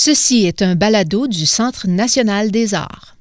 Ceci 0.00 0.46
est 0.46 0.62
un 0.62 0.76
balado 0.76 1.26
du 1.26 1.44
Centre 1.44 1.88
national 1.88 2.52
des 2.52 2.72
arts. 2.72 3.17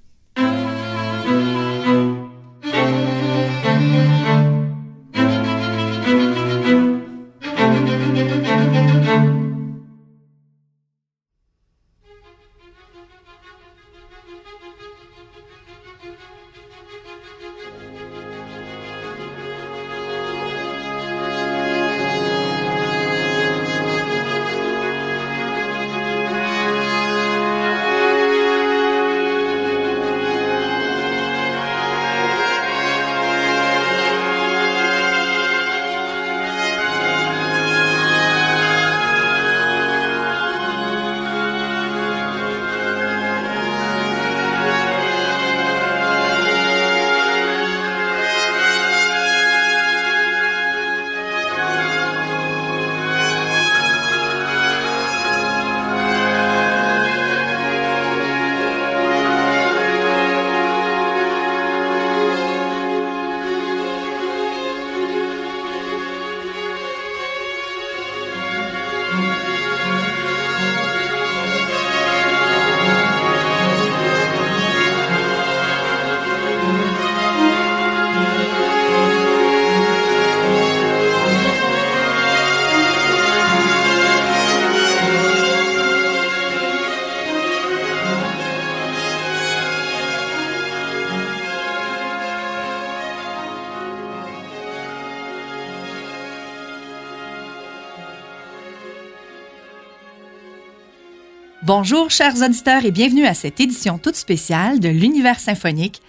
Bonjour 101.67 102.09
chers 102.09 102.41
auditeurs 102.41 102.85
et 102.85 102.91
bienvenue 102.91 103.25
à 103.25 103.33
cette 103.33 103.59
édition 103.59 103.97
toute 103.97 104.15
spéciale 104.15 104.79
de 104.79 104.87
l'Univers 104.87 105.41
symphonique 105.41 106.01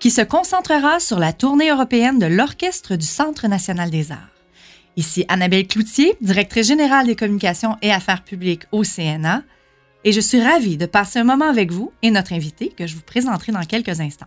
qui 0.00 0.10
se 0.10 0.20
concentrera 0.20 0.98
sur 0.98 1.20
la 1.20 1.32
tournée 1.32 1.70
européenne 1.70 2.18
de 2.18 2.26
l'Orchestre 2.26 2.96
du 2.96 3.06
Centre 3.06 3.46
national 3.46 3.90
des 3.90 4.10
arts. 4.10 4.32
Ici 4.96 5.24
Annabelle 5.28 5.68
Cloutier, 5.68 6.16
directrice 6.20 6.66
générale 6.66 7.06
des 7.06 7.14
communications 7.14 7.76
et 7.82 7.92
affaires 7.92 8.24
publiques 8.24 8.64
au 8.72 8.82
CNA, 8.82 9.44
et 10.02 10.10
je 10.10 10.18
suis 10.18 10.42
ravie 10.42 10.76
de 10.76 10.86
passer 10.86 11.20
un 11.20 11.24
moment 11.24 11.48
avec 11.48 11.70
vous 11.70 11.92
et 12.02 12.10
notre 12.10 12.32
invité 12.32 12.70
que 12.76 12.88
je 12.88 12.96
vous 12.96 13.02
présenterai 13.02 13.52
dans 13.52 13.62
quelques 13.62 14.00
instants. 14.00 14.26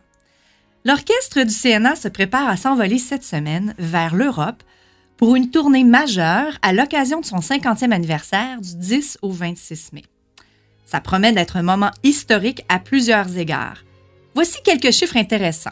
L'orchestre 0.86 1.44
du 1.44 1.54
CNA 1.54 1.98
se 1.98 2.08
prépare 2.08 2.48
à 2.48 2.56
s'envoler 2.56 3.00
cette 3.00 3.26
semaine 3.26 3.76
vers 3.80 4.16
l'Europe 4.16 4.64
pour 5.18 5.36
une 5.36 5.50
tournée 5.50 5.84
majeure 5.84 6.58
à 6.62 6.72
l'occasion 6.72 7.20
de 7.20 7.26
son 7.26 7.40
50e 7.40 7.92
anniversaire 7.92 8.62
du 8.62 8.78
10 8.78 9.18
au 9.22 9.32
26 9.32 9.92
mai. 9.92 10.04
Ça 10.90 11.02
promet 11.02 11.34
d'être 11.34 11.56
un 11.56 11.62
moment 11.62 11.92
historique 12.02 12.64
à 12.68 12.80
plusieurs 12.80 13.38
égards. 13.38 13.84
Voici 14.34 14.58
quelques 14.64 14.90
chiffres 14.92 15.18
intéressants. 15.18 15.70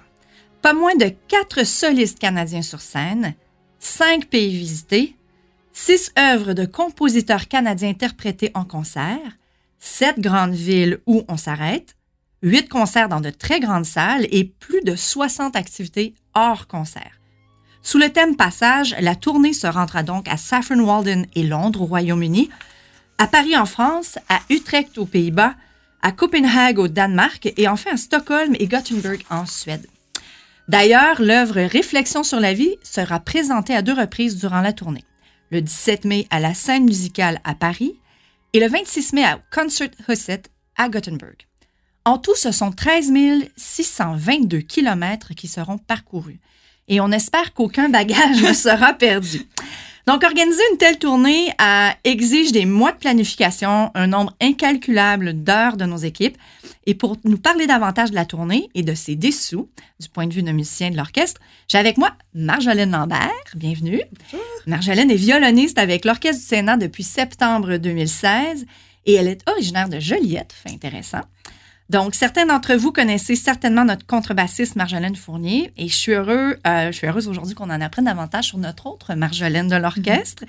Pas 0.62 0.74
moins 0.74 0.96
de 0.96 1.12
quatre 1.28 1.66
solistes 1.66 2.20
canadiens 2.20 2.62
sur 2.62 2.82
scène, 2.82 3.34
cinq 3.80 4.28
pays 4.28 4.56
visités, 4.56 5.16
six 5.74 6.12
œuvres 6.20 6.54
de 6.54 6.66
compositeurs 6.66 7.48
canadiens 7.48 7.90
interprétées 7.90 8.52
en 8.54 8.64
concert, 8.64 9.40
sept 9.80 10.20
grandes 10.20 10.54
villes 10.54 11.00
où 11.08 11.24
on 11.28 11.38
s'arrête, 11.38 11.96
huit 12.44 12.70
concerts 12.70 13.10
dans 13.10 13.22
de 13.22 13.32
très 13.32 13.60
grandes 13.60 13.86
salles 13.86 14.28
et 14.30 14.44
plus 14.44 14.82
de 14.82 14.96
60 14.96 15.56
activités 15.56 16.14
hors 16.36 16.68
concert. 16.68 17.20
Sous 17.82 17.98
le 17.98 18.12
thème 18.12 18.36
Passage, 18.36 18.96
la 19.00 19.16
tournée 19.16 19.54
se 19.54 19.66
rendra 19.66 20.04
donc 20.04 20.28
à 20.28 20.38
Saffron 20.38 20.80
Walden 20.80 21.26
et 21.34 21.44
Londres 21.44 21.82
au 21.82 21.86
Royaume-Uni, 21.86 22.52
à 23.18 23.28
Paris 23.28 23.58
en 23.58 23.66
France, 23.66 24.20
à 24.30 24.40
Utrecht 24.50 24.98
aux 24.98 25.06
Pays-Bas, 25.06 25.56
à 26.02 26.12
Copenhague 26.12 26.80
au 26.80 26.88
Danemark 26.88 27.52
et 27.58 27.68
enfin 27.68 27.92
à 27.94 27.98
Stockholm 27.98 28.56
et 28.60 28.68
Gothenburg 28.68 29.20
en 29.30 29.46
Suède. 29.46 29.88
D'ailleurs, 30.68 31.22
l'œuvre 31.22 31.62
Réflexion 31.62 32.24
sur 32.24 32.40
la 32.40 32.54
vie 32.54 32.76
sera 32.84 33.20
présentée 33.20 33.76
à 33.76 33.82
deux 33.82 33.94
reprises 33.94 34.38
durant 34.38 34.62
la 34.62 34.74
tournée. 34.74 35.06
Le 35.50 35.62
17 35.62 36.06
mai 36.06 36.28
à 36.30 36.40
la 36.40 36.54
scène 36.54 36.84
musicale 36.84 37.40
à 37.44 37.56
Paris 37.56 37.96
et 38.54 38.60
le 38.60 38.68
26 38.68 39.14
mai 39.14 39.24
à 39.24 39.40
Concert 39.52 39.90
Husset 40.08 40.44
à 40.76 40.90
Gothenburg. 40.90 41.38
En 42.06 42.18
tout, 42.18 42.36
ce 42.36 42.52
sont 42.52 42.72
13 42.72 43.12
622 43.56 44.60
kilomètres 44.60 45.34
qui 45.34 45.48
seront 45.48 45.78
parcourus. 45.78 46.40
Et 46.88 47.02
on 47.02 47.12
espère 47.12 47.54
qu'aucun 47.54 47.90
bagage 47.90 48.42
ne 48.48 48.54
sera 48.54 48.94
perdu. 48.94 49.46
Donc, 50.08 50.24
organiser 50.24 50.62
une 50.72 50.78
telle 50.78 51.00
tournée 51.00 51.50
euh, 51.62 51.90
exige 52.06 52.54
des 52.54 52.66
mois 52.66 52.94
de 52.94 52.98
planification, 52.98 53.92
un 53.94 54.08
nombre 54.08 54.34
incalculable 54.40 55.34
d'heures 55.34 55.76
de 55.76 55.84
nos 55.84 55.98
équipes. 55.98 56.38
Et 56.86 56.94
pour 56.94 57.18
nous 57.26 57.38
parler 57.38 57.68
davantage 57.68 58.12
de 58.12 58.16
la 58.16 58.24
tournée 58.24 58.70
et 58.74 58.84
de 58.84 58.94
ses 58.94 59.18
dessous, 59.18 59.70
du 60.00 60.08
point 60.08 60.26
de 60.26 60.34
vue 60.34 60.44
de 60.44 60.52
musicien 60.54 60.92
de 60.92 60.96
l'orchestre, 60.96 61.42
j'ai 61.68 61.78
avec 61.78 61.98
moi 61.98 62.14
Marjolaine 62.34 62.92
Lambert. 62.92 63.34
Bienvenue. 63.58 64.00
Bonjour. 64.32 64.48
Marjolaine 64.66 65.12
est 65.12 65.16
violoniste 65.16 65.78
avec 65.78 66.06
l'Orchestre 66.06 66.42
du 66.42 66.48
Sénat 66.48 66.78
depuis 66.78 67.04
septembre 67.04 67.76
2016 67.76 68.66
et 69.08 69.14
elle 69.14 69.28
est 69.28 69.42
originaire 69.50 69.90
de 69.90 70.00
Joliette, 70.00 70.54
fait 70.54 70.72
intéressant. 70.72 71.24
Donc, 71.90 72.16
certains 72.16 72.46
d'entre 72.46 72.74
vous 72.74 72.92
connaissez 72.92 73.38
certainement 73.38 73.86
notre 73.86 74.06
contrebassiste 74.06 74.76
Marjolaine 74.76 75.16
Fournier 75.16 75.72
et 75.78 75.88
je 75.88 75.96
suis, 75.96 76.12
heureux, 76.12 76.58
euh, 76.68 76.88
je 76.88 76.92
suis 76.92 77.08
heureuse 77.08 77.30
aujourd'hui 77.30 77.56
qu'on 77.56 77.70
en 77.70 77.80
apprenne 77.80 78.06
davantage 78.06 78.46
sur 78.46 78.58
notre 78.58 78.88
autre 78.88 79.16
Marjolaine 79.16 79.70
de 79.70 79.78
l'orchestre 79.78 80.44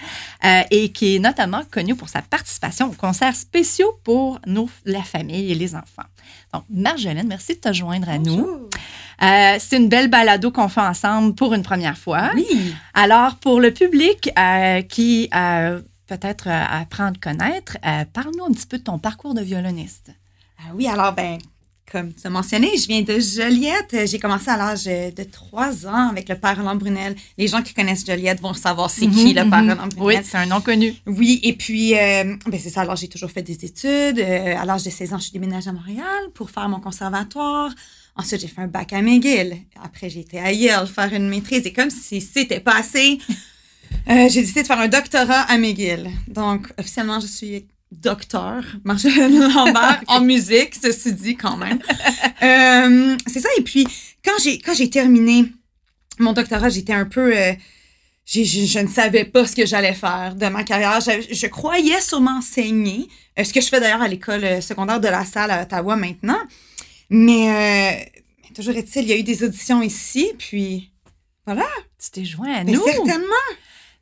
euh, 0.44 0.62
et 0.72 0.90
qui 0.90 1.14
est 1.14 1.18
notamment 1.20 1.62
connue 1.70 1.94
pour 1.94 2.08
sa 2.08 2.22
participation 2.22 2.86
aux 2.86 2.94
concerts 2.94 3.36
spéciaux 3.36 4.00
pour 4.02 4.40
nos, 4.46 4.68
la 4.84 5.02
famille 5.02 5.52
et 5.52 5.54
les 5.54 5.76
enfants. 5.76 6.08
Donc, 6.52 6.64
Marjolaine, 6.70 7.28
merci 7.28 7.54
de 7.54 7.60
te 7.60 7.72
joindre 7.72 8.08
à 8.08 8.18
nous. 8.18 8.68
Euh, 9.22 9.56
c'est 9.60 9.76
une 9.76 9.88
belle 9.88 10.08
balado 10.08 10.50
qu'on 10.50 10.68
fait 10.68 10.80
ensemble 10.80 11.36
pour 11.36 11.54
une 11.54 11.62
première 11.62 11.96
fois. 11.96 12.30
Oui. 12.34 12.74
Alors, 12.94 13.36
pour 13.36 13.60
le 13.60 13.72
public 13.72 14.30
qui 14.88 15.28
peut-être 16.06 16.48
apprend 16.48 17.06
à 17.06 17.12
te 17.12 17.18
connaître, 17.18 17.76
parle-nous 18.12 18.44
un 18.44 18.52
petit 18.52 18.66
peu 18.66 18.78
de 18.78 18.84
ton 18.84 18.98
parcours 18.98 19.34
de 19.34 19.42
violoniste. 19.42 20.10
Ah 20.60 20.72
oui, 20.74 20.86
alors, 20.86 21.12
ben, 21.12 21.38
comme 21.90 22.12
tu 22.12 22.26
as 22.26 22.30
mentionné, 22.30 22.76
je 22.76 22.86
viens 22.86 23.02
de 23.02 23.18
Joliette. 23.18 24.06
J'ai 24.06 24.18
commencé 24.18 24.50
à 24.50 24.56
l'âge 24.56 24.84
de 24.84 25.22
3 25.22 25.86
ans 25.86 26.08
avec 26.10 26.28
le 26.28 26.34
père 26.34 26.56
Roland 26.56 26.74
Brunel. 26.74 27.14
Les 27.38 27.48
gens 27.48 27.62
qui 27.62 27.72
connaissent 27.72 28.04
Joliette 28.04 28.40
vont 28.40 28.52
savoir 28.54 28.90
c'est 28.90 29.06
qui 29.06 29.32
le 29.32 29.48
père 29.48 29.64
Brunel. 29.64 29.78
Oui, 29.98 30.14
c'est 30.22 30.36
un 30.36 30.46
nom 30.46 30.60
connu. 30.60 30.94
Oui, 31.06 31.40
et 31.42 31.54
puis, 31.54 31.94
euh, 31.94 32.36
ben 32.46 32.60
c'est 32.60 32.70
ça. 32.70 32.82
Alors, 32.82 32.96
j'ai 32.96 33.08
toujours 33.08 33.30
fait 33.30 33.42
des 33.42 33.64
études. 33.64 34.18
Euh, 34.18 34.56
à 34.58 34.64
l'âge 34.64 34.82
de 34.82 34.90
16 34.90 35.14
ans, 35.14 35.18
je 35.18 35.24
suis 35.24 35.32
déménagée 35.32 35.70
à 35.70 35.72
Montréal 35.72 36.28
pour 36.34 36.50
faire 36.50 36.68
mon 36.68 36.80
conservatoire. 36.80 37.70
Ensuite, 38.16 38.40
j'ai 38.40 38.48
fait 38.48 38.60
un 38.60 38.66
bac 38.66 38.92
à 38.92 39.00
McGill. 39.00 39.56
Après, 39.82 40.10
j'ai 40.10 40.20
été 40.20 40.40
à 40.40 40.52
Yale 40.52 40.88
faire 40.88 41.12
une 41.12 41.28
maîtrise. 41.28 41.64
Et 41.66 41.72
comme 41.72 41.90
si 41.90 42.20
c'était 42.20 42.60
pas 42.60 42.76
assez, 42.76 43.18
euh, 44.10 44.28
j'ai 44.28 44.42
décidé 44.42 44.62
de 44.62 44.66
faire 44.66 44.80
un 44.80 44.88
doctorat 44.88 45.42
à 45.42 45.56
McGill. 45.56 46.10
Donc, 46.26 46.72
officiellement, 46.78 47.20
je 47.20 47.28
suis 47.28 47.66
docteur 47.92 48.62
Marjolaine 48.84 49.38
Lambert 49.52 50.02
en 50.08 50.20
musique, 50.20 50.74
ceci 50.80 51.12
dit 51.12 51.36
quand 51.36 51.56
même. 51.56 51.78
Euh, 52.40 53.16
c'est 53.26 53.40
ça. 53.40 53.48
Et 53.58 53.62
puis, 53.62 53.84
quand 54.24 54.38
j'ai 54.44 54.58
quand 54.60 54.72
j'ai 54.72 54.88
terminé 54.88 55.46
mon 56.20 56.32
doctorat, 56.32 56.68
j'étais 56.68 56.92
un 56.92 57.04
peu... 57.04 57.36
euh, 57.36 57.52
je, 58.24 58.44
je 58.44 58.78
ne 58.78 58.86
savais 58.86 59.24
pas 59.24 59.44
ce 59.44 59.56
que 59.56 59.66
j'allais 59.66 59.92
faire 59.94 60.36
de 60.36 60.46
ma 60.46 60.62
carrière. 60.62 61.00
Je, 61.00 61.34
je 61.34 61.46
croyais 61.48 62.00
sur 62.00 62.20
m'enseigner, 62.20 63.08
euh, 63.38 63.42
ce 63.42 63.52
que 63.52 63.60
je 63.60 63.66
fais 63.66 63.80
d'ailleurs 63.80 64.02
à 64.02 64.06
l'école 64.06 64.62
secondaire 64.62 65.00
de 65.00 65.08
la 65.08 65.24
salle 65.24 65.50
à 65.50 65.62
Ottawa 65.62 65.96
maintenant. 65.96 66.38
Mais 67.10 68.12
toujours 68.54 68.76
est-il, 68.76 69.02
il 69.02 69.08
y 69.08 69.12
a 69.12 69.16
eu 69.16 69.22
des 69.24 69.42
auditions 69.42 69.82
ici, 69.82 70.30
puis 70.38 70.92
voilà. 71.44 71.66
Tu 72.00 72.10
t'es 72.12 72.24
joint 72.24 72.52
à 72.54 72.62
Mais 72.64 72.72
nous. 72.72 72.84
certainement. 72.84 73.26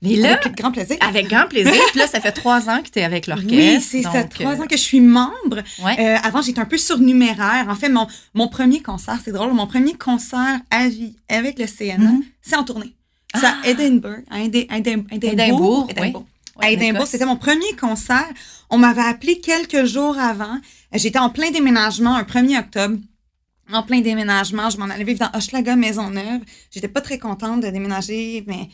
Mais 0.03 0.17
là, 0.17 0.35
Avec 0.35 0.55
grand 0.57 0.73
plaisir. 0.73 0.97
avec 1.01 1.29
grand 1.29 1.47
plaisir. 1.49 1.73
Puis 1.91 1.99
là, 1.99 2.07
ça 2.07 2.21
fait 2.21 2.33
trois 2.33 2.69
ans 2.69 2.83
que 2.83 2.89
tu 2.91 2.99
es 2.99 3.03
avec 3.03 3.27
l'orchestre. 3.27 3.55
Oui, 3.55 3.81
c'est 3.81 4.03
ça, 4.03 4.25
trois 4.25 4.53
euh, 4.59 4.63
ans 4.63 4.67
que 4.67 4.77
je 4.77 4.83
suis 4.83 5.01
membre. 5.01 5.63
Ouais. 5.83 5.97
Euh, 5.99 6.17
avant, 6.23 6.43
j'étais 6.43 6.61
un 6.61 6.67
peu 6.67 6.77
surnuméraire. 6.77 7.67
En 7.69 7.75
fait, 7.75 7.89
mon, 7.89 8.07
mon 8.35 8.49
premier 8.49 8.83
concert, 8.83 9.19
c'est 9.25 9.33
drôle, 9.33 9.53
mon 9.55 9.67
premier 9.67 9.95
concert 9.95 10.61
à 10.71 10.89
vie 10.89 11.17
avec 11.31 11.59
le 11.59 11.67
CNA, 11.67 11.97
Mhm. 12.11 12.23
c'est 12.43 12.57
en 12.57 12.65
tournée. 12.65 12.93
C'est 13.35 13.47
à 13.47 13.57
Edinburgh, 13.65 14.25
à 14.31 14.41
Edinburgh. 14.41 15.07
Ouais, 15.11 16.67
à 16.67 16.71
Édimbourg, 16.71 17.01
Écosse. 17.03 17.11
c'était 17.11 17.27
mon 17.27 17.37
premier 17.37 17.73
concert. 17.79 18.27
On 18.71 18.79
m'avait 18.79 19.03
appelé 19.03 19.41
quelques 19.41 19.85
jours 19.85 20.19
avant. 20.19 20.59
J'étais 20.95 21.19
en 21.19 21.29
plein 21.31 21.51
déménagement, 21.51 22.15
un 22.15 22.23
1er 22.25 22.59
octobre. 22.59 22.97
En 23.73 23.83
plein 23.83 24.01
déménagement, 24.01 24.71
je 24.71 24.79
m'en 24.79 24.85
allais 24.87 25.05
vivre 25.05 25.19
dans 25.21 25.37
Hochelaga 25.39 25.75
Maisonneuve. 25.77 26.41
J'étais 26.71 26.89
pas 26.89 27.01
très 27.01 27.19
contente 27.19 27.61
de 27.63 27.69
déménager, 27.69 28.45
mais 28.47 28.69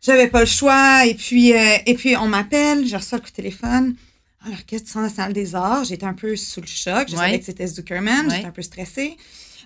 j'avais 0.00 0.28
pas 0.28 0.40
le 0.40 0.46
choix. 0.46 1.06
Et 1.06 1.14
puis, 1.14 1.52
euh, 1.52 1.76
et 1.86 1.94
puis 1.94 2.16
on 2.16 2.26
m'appelle, 2.28 2.86
je 2.86 2.96
reçois 2.96 3.18
le 3.18 3.22
coup 3.22 3.30
de 3.30 3.34
téléphone. 3.34 3.96
Ah, 4.42 4.48
l'Orchestre 4.48 4.86
du 4.86 4.90
Centre 4.92 5.04
national 5.06 5.32
des 5.32 5.54
arts. 5.54 5.84
J'étais 5.84 6.06
un 6.06 6.14
peu 6.14 6.34
sous 6.36 6.60
le 6.60 6.66
choc. 6.66 7.08
Je 7.08 7.14
Ouais. 7.16 7.24
savais 7.26 7.38
que 7.38 7.44
c'était 7.44 7.66
Zuckerman. 7.66 8.26
Ouais. 8.26 8.36
J'étais 8.36 8.46
un 8.48 8.52
peu 8.52 8.62
stressée. 8.62 9.16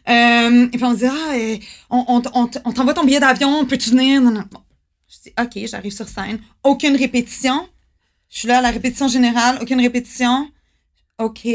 Euh, 0.08 0.66
et 0.66 0.76
puis 0.76 0.84
on 0.84 0.90
me 0.90 0.96
dit, 0.96 1.06
ah, 1.06 1.34
euh, 1.34 1.56
on, 1.90 2.04
on, 2.08 2.22
on, 2.34 2.50
on 2.64 2.72
t'envoie 2.72 2.92
ton 2.94 3.04
billet 3.04 3.20
d'avion, 3.20 3.64
peux-tu 3.64 3.90
venir? 3.90 4.20
Non, 4.20 4.30
non. 4.32 4.44
Bon. 4.50 4.60
Je 5.08 5.30
dis, 5.30 5.34
OK, 5.40 5.68
j'arrive 5.68 5.92
sur 5.92 6.08
scène. 6.08 6.38
Aucune 6.64 6.96
répétition. 6.96 7.68
Je 8.28 8.40
suis 8.40 8.48
là 8.48 8.58
à 8.58 8.60
la 8.60 8.70
répétition 8.70 9.06
générale, 9.08 9.58
aucune 9.62 9.80
répétition. 9.80 10.48
OK. 11.18 11.46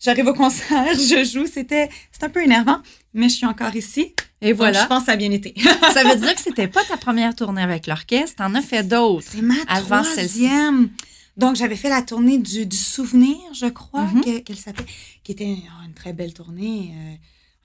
J'arrive 0.00 0.26
au 0.28 0.34
concert, 0.34 0.86
je 0.94 1.24
joue. 1.24 1.46
C'était 1.46 1.88
c'était 2.12 2.26
un 2.26 2.30
peu 2.30 2.42
énervant, 2.44 2.80
mais 3.14 3.28
je 3.28 3.34
suis 3.34 3.46
encore 3.46 3.74
ici. 3.74 4.14
Et 4.40 4.48
Donc, 4.50 4.56
voilà. 4.58 4.82
je 4.82 4.88
pense 4.88 5.00
que 5.00 5.06
ça 5.06 5.12
a 5.12 5.16
bien 5.16 5.30
été. 5.30 5.54
ça 5.94 6.04
veut 6.04 6.16
dire 6.20 6.34
que 6.34 6.40
c'était 6.40 6.68
pas 6.68 6.84
ta 6.84 6.96
première 6.96 7.34
tournée 7.34 7.62
avec 7.62 7.86
l'orchestre. 7.86 8.36
T'en 8.36 8.54
as 8.54 8.62
fait 8.62 8.82
d'autres. 8.82 9.26
C'est 9.30 9.40
ma 9.42 9.54
Avant 9.68 10.02
troisième. 10.02 10.90
Donc, 11.36 11.56
j'avais 11.56 11.76
fait 11.76 11.88
la 11.88 12.02
tournée 12.02 12.38
du, 12.38 12.66
du 12.66 12.76
souvenir, 12.76 13.36
je 13.54 13.66
crois, 13.66 14.04
Mhm. 14.04 14.20
que- 14.24 14.38
qu'elle 14.40 14.56
s'appelle, 14.58 14.86
qui 15.24 15.32
était 15.32 15.56
oh, 15.66 15.84
une 15.86 15.94
très 15.94 16.12
belle 16.12 16.32
tournée. 16.32 16.92
Euh, 16.94 17.14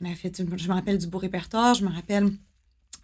on 0.01 0.05
avait 0.05 0.15
fait, 0.15 0.29
du- 0.41 0.57
je 0.57 0.67
me 0.67 0.73
rappelle 0.73 0.97
du 0.97 1.05
beau 1.07 1.17
répertoire, 1.19 1.75
je 1.75 1.83
me 1.85 1.91
rappelle 1.93 2.31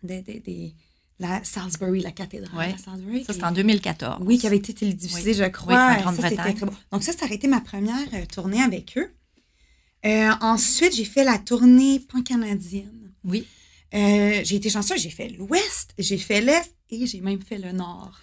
des, 0.02 0.22
des, 0.22 0.40
des- 0.40 0.74
la 1.20 1.44
Salisbury, 1.44 2.02
la 2.02 2.12
cathédrale 2.12 2.58
Ouais. 2.58 2.74
de 2.74 2.80
Salisbury. 2.80 3.24
Ça, 3.26 3.34
c'est 3.34 3.44
en 3.44 3.52
2014. 3.52 4.18
Oui, 4.26 4.38
qui 4.40 4.48
avait 4.48 4.58
été 4.58 4.74
télédiffusée, 4.74 5.34
je 5.34 5.44
crois. 5.46 5.96
Oui, 5.98 6.04
en 6.06 6.14
ça, 6.14 6.32
très 6.32 6.54
beau. 6.54 6.72
Donc, 6.92 7.04
ça, 7.04 7.14
ça 7.14 7.26
a 7.30 7.34
été 7.34 7.48
ma 7.48 7.62
première 7.62 7.96
euh, 8.14 8.26
tournée 8.26 8.62
avec 8.62 8.98
eux. 8.98 9.12
Euh, 10.06 10.32
ensuite, 10.42 10.96
j'ai 10.96 11.06
fait 11.06 11.24
la 11.24 11.38
tournée 11.38 12.00
pan-canadienne. 12.00 13.05
Oui. 13.26 13.46
Euh, 13.94 14.42
j'ai 14.44 14.56
été 14.56 14.70
chanceuse, 14.70 15.00
j'ai 15.02 15.10
fait 15.10 15.30
l'Ouest, 15.30 15.94
j'ai 15.98 16.18
fait 16.18 16.42
l'Est 16.42 16.74
et 16.90 17.06
j'ai 17.06 17.22
même 17.22 17.42
fait 17.42 17.58
le 17.58 17.72
Nord. 17.72 18.20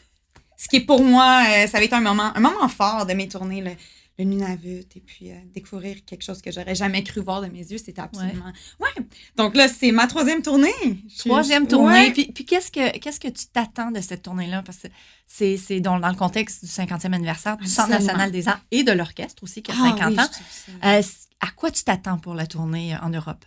Ce 0.56 0.68
qui 0.68 0.76
est 0.76 0.80
pour 0.86 1.02
moi, 1.02 1.44
euh, 1.48 1.66
ça 1.66 1.78
avait 1.78 1.86
été 1.86 1.94
un 1.94 2.00
moment, 2.00 2.30
un 2.34 2.40
moment 2.40 2.68
fort 2.68 3.06
de 3.06 3.14
mes 3.14 3.26
tournées, 3.28 3.62
le, 3.62 3.70
le 4.18 4.24
Nunavut, 4.24 4.84
et 4.94 5.00
puis 5.00 5.30
euh, 5.30 5.34
découvrir 5.54 6.04
quelque 6.04 6.22
chose 6.22 6.42
que 6.42 6.52
j'aurais 6.52 6.74
jamais 6.74 7.02
cru 7.02 7.20
voir 7.20 7.40
de 7.40 7.46
mes 7.46 7.60
yeux, 7.60 7.78
c'était 7.78 8.02
absolument... 8.02 8.52
Ouais. 8.78 9.02
Donc 9.36 9.56
là, 9.56 9.66
c'est 9.66 9.90
ma 9.92 10.06
troisième 10.06 10.42
tournée. 10.42 10.70
Troisième 11.18 11.66
tournée. 11.66 11.86
Ouais. 12.08 12.12
Puis, 12.12 12.26
puis 12.32 12.44
qu'est-ce 12.44 12.70
que 12.70 12.98
qu'est-ce 12.98 13.18
que 13.18 13.28
tu 13.28 13.46
t'attends 13.46 13.90
de 13.90 14.00
cette 14.00 14.22
tournée-là? 14.22 14.62
Parce 14.62 14.78
que 14.78 14.88
c'est, 15.26 15.56
c'est 15.56 15.80
dans, 15.80 15.98
dans 15.98 16.10
le 16.10 16.14
contexte 16.16 16.64
du 16.64 16.70
50e 16.70 17.12
anniversaire 17.14 17.56
du 17.56 17.66
Centre 17.66 17.90
national 17.90 18.30
des 18.30 18.46
arts 18.46 18.60
et 18.70 18.84
de 18.84 18.92
l'orchestre 18.92 19.42
aussi, 19.42 19.62
qui 19.62 19.70
a 19.72 19.74
Ah 19.78 19.96
50 19.98 20.10
oui, 20.10 20.20
ans. 20.20 21.00
à 21.40 21.50
quoi 21.56 21.70
tu 21.70 21.82
t'attends 21.82 22.18
pour 22.18 22.34
la 22.34 22.46
tournée 22.46 22.94
en 23.02 23.08
Europe? 23.08 23.44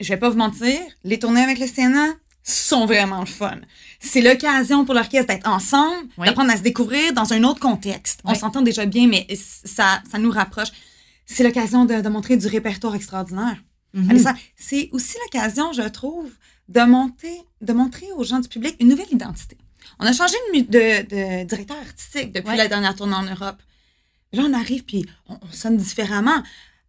Je 0.00 0.08
vais 0.08 0.16
pas 0.16 0.30
vous 0.30 0.36
mentir, 0.38 0.78
les 1.04 1.18
tournées 1.18 1.42
avec 1.42 1.58
le 1.58 1.66
Sénat 1.66 2.14
sont 2.42 2.86
vraiment 2.86 3.20
le 3.20 3.26
fun. 3.26 3.58
C'est 4.00 4.22
l'occasion 4.22 4.84
pour 4.84 4.94
l'orchestre 4.94 5.26
d'être 5.26 5.48
ensemble, 5.48 6.08
Oui. 6.16 6.26
d'apprendre 6.26 6.50
à 6.50 6.56
se 6.56 6.62
découvrir 6.62 7.12
dans 7.12 7.32
un 7.32 7.44
autre 7.44 7.60
contexte. 7.60 8.20
On 8.24 8.34
s'entend 8.34 8.62
déjà 8.62 8.86
bien, 8.86 9.06
mais 9.06 9.26
ça, 9.64 10.02
ça 10.10 10.18
nous 10.18 10.30
rapproche. 10.30 10.68
C'est 11.26 11.42
l'occasion 11.44 11.84
de, 11.84 12.00
de 12.00 12.08
montrer 12.08 12.36
du 12.38 12.46
répertoire 12.46 12.94
extraordinaire. 12.94 13.56
Ça, 14.22 14.34
C'est 14.56 14.88
aussi 14.92 15.16
l'occasion, 15.24 15.72
je 15.72 15.82
trouve, 15.82 16.30
de, 16.68 16.80
monter, 16.82 17.36
de 17.60 17.72
montrer 17.72 18.06
aux 18.16 18.24
gens 18.24 18.38
du 18.38 18.48
public 18.48 18.76
une 18.80 18.88
nouvelle 18.88 19.10
identité. 19.10 19.58
On 19.98 20.06
a 20.06 20.12
changé 20.12 20.34
de, 20.52 20.56
mu- 20.58 20.62
de- 20.64 21.02
de 21.42 21.44
directeur 21.44 21.76
artistique 21.78 22.32
depuis 22.32 22.50
Ouais. 22.50 22.56
la 22.56 22.68
dernière 22.68 22.94
tournée 22.94 23.14
en 23.14 23.22
Europe. 23.24 23.56
Là, 24.32 24.42
on 24.46 24.52
arrive, 24.52 24.84
puis 24.84 25.04
on, 25.28 25.34
on 25.42 25.52
sonne 25.52 25.76
différemment. 25.78 26.42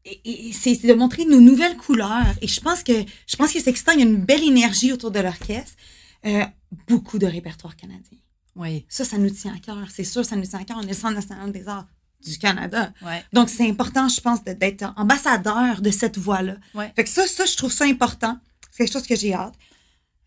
Et, 0.05 0.51
c'est 0.53 0.75
de 0.87 0.93
montrer 0.93 1.25
nos 1.25 1.39
nouvelles 1.39 1.77
couleurs. 1.77 2.33
Et 2.41 2.47
je 2.47 2.59
pense 2.61 2.83
que 2.83 2.93
je 3.27 3.35
pense 3.35 3.51
que 3.51 3.59
c'est 3.59 3.69
excitant. 3.69 3.91
Il 3.93 3.99
y 3.99 4.03
a 4.03 4.05
une 4.05 4.23
belle 4.23 4.43
énergie 4.43 4.91
autour 4.91 5.11
de 5.11 5.19
l'orchestre. 5.19 5.73
Euh, 6.25 6.43
beaucoup 6.87 7.19
de 7.19 7.25
répertoire 7.25 7.75
canadien. 7.75 8.17
Oui. 8.55 8.85
Ça, 8.89 9.05
ça 9.05 9.17
nous 9.17 9.29
tient 9.29 9.55
à 9.55 9.59
cœur. 9.59 9.87
C'est 9.89 10.03
sûr, 10.03 10.25
ça 10.25 10.35
nous 10.35 10.45
tient 10.45 10.59
à 10.59 10.63
cœur. 10.63 10.77
On 10.77 10.83
est 10.83 10.87
le 10.87 10.93
Centre 10.93 11.15
national 11.15 11.51
des 11.51 11.67
arts 11.67 11.87
du 12.25 12.37
Canada. 12.37 12.91
Ouais. 13.01 13.23
Donc, 13.31 13.49
c'est 13.49 13.67
important, 13.69 14.09
je 14.09 14.19
pense, 14.19 14.43
d'être 14.43 14.93
ambassadeur 14.97 15.81
de 15.81 15.91
cette 15.91 16.17
voie-là. 16.17 16.55
Ouais. 16.73 16.91
Fait 16.95 17.05
que 17.05 17.09
ça, 17.09 17.25
ça, 17.27 17.45
je 17.45 17.55
trouve 17.55 17.71
ça 17.71 17.85
important. 17.85 18.37
C'est 18.71 18.85
quelque 18.85 18.93
chose 18.93 19.07
que 19.07 19.15
j'ai 19.15 19.33
hâte. 19.33 19.55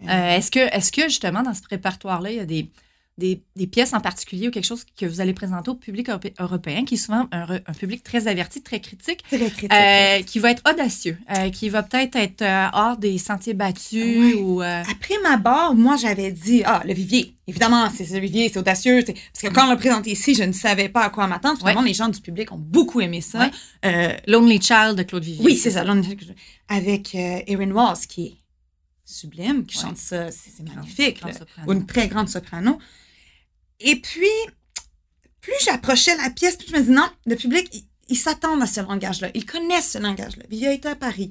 Euh, 0.03 0.37
est-ce, 0.37 0.51
que, 0.51 0.59
est-ce 0.59 0.91
que 0.91 1.03
justement 1.03 1.43
dans 1.43 1.55
ce 1.55 1.61
répertoire-là, 1.69 2.31
il 2.31 2.37
y 2.37 2.41
a 2.41 2.47
des, 2.47 2.71
des, 3.19 3.43
des 3.57 3.67
pièces 3.67 3.93
en 3.93 4.01
particulier 4.01 4.49
ou 4.49 4.51
quelque 4.51 4.65
chose 4.65 4.85
que 4.99 5.05
vous 5.05 5.21
allez 5.21 5.35
présenter 5.35 5.71
au 5.71 5.75
public 5.75 6.09
europé- 6.09 6.33
européen, 6.41 6.85
qui 6.87 6.95
est 6.95 6.97
souvent 6.97 7.29
un, 7.31 7.47
public 7.79 8.03
très 8.03 8.27
averti, 8.27 8.63
très 8.63 8.81
critique, 8.81 9.23
Très 9.29 9.39
critique. 9.51 9.71
euh, 9.73 10.23
qui 10.23 10.39
va 10.39 10.51
être 10.51 10.63
audacieux, 10.69 11.19
euh, 11.37 11.51
qui 11.51 11.69
va 11.69 11.83
peut-être 11.83 12.17
être 12.17 12.41
euh, 12.41 12.69
hors 12.73 12.97
des 12.97 13.19
sentiers 13.19 13.53
battus 13.53 14.35
ou. 14.37 14.63
euh, 14.63 14.83
Après 14.91 15.15
ma 15.23 15.37
barre, 15.37 15.75
moi, 15.75 15.97
j'avais 15.97 16.33
dit, 16.33 16.63
ah, 16.65 16.83
le 16.87 16.95
vivier. 16.95 17.37
Évidemment, 17.47 17.91
c'est 17.95 18.09
le 18.11 18.19
vivier, 18.19 18.49
c'est 18.51 18.59
audacieux. 18.59 19.03
Parce 19.05 19.19
que 19.43 19.49
quand 19.49 19.67
on 19.67 19.71
l'a 19.71 19.77
présenté 19.77 20.11
ici, 20.13 20.35
je 20.35 20.45
ne 20.45 20.53
savais 20.53 20.89
pas 20.89 21.03
à 21.05 21.11
quoi 21.11 21.27
m'attendre. 21.27 21.59
Finalement, 21.59 21.83
les 21.83 21.95
gens 21.95 22.09
du 22.09 22.21
public 22.21 22.51
ont 22.51 22.59
beaucoup 22.59 23.01
aimé 23.03 23.21
ça. 23.21 23.51
Lonely 24.27 24.61
Child 24.63 24.97
de 24.97 25.03
Claude 25.03 25.23
Vivier. 25.25 25.45
oui, 25.45 25.57
c'est 25.57 25.73
ça. 25.73 25.85
Avec 26.69 27.15
Erin 27.15 27.71
Walls, 27.73 27.99
qui 28.09 28.27
est 28.27 28.35
sublime, 29.05 29.67
qui 29.67 29.79
chante 29.79 29.99
ça. 29.99 30.31
C'est 30.31 30.63
magnifique. 30.67 31.21
Ou 31.67 31.73
une 31.73 31.85
très 31.85 32.09
grande 32.09 32.29
soprano. 32.31 32.79
Et 33.83 33.97
puis, 33.97 34.27
plus 35.41 35.53
j'approchais 35.65 36.17
la 36.17 36.31
pièce, 36.31 36.57
plus 36.57 36.69
je 36.69 36.77
me 36.77 36.81
dis, 36.83 36.91
non, 36.91 37.09
le 37.27 37.37
public, 37.37 37.69
il, 37.73 37.85
il 38.09 38.17
s'attend 38.17 38.61
à 38.61 38.67
ce 38.67 38.81
langage-là. 38.81 39.31
Ils 39.35 39.45
connaissent 39.47 39.93
ce 39.93 39.99
langage-là. 39.99 40.45
Il 40.51 40.65
a 40.67 40.73
été 40.73 40.89
à 40.89 40.95
Paris. 40.97 41.31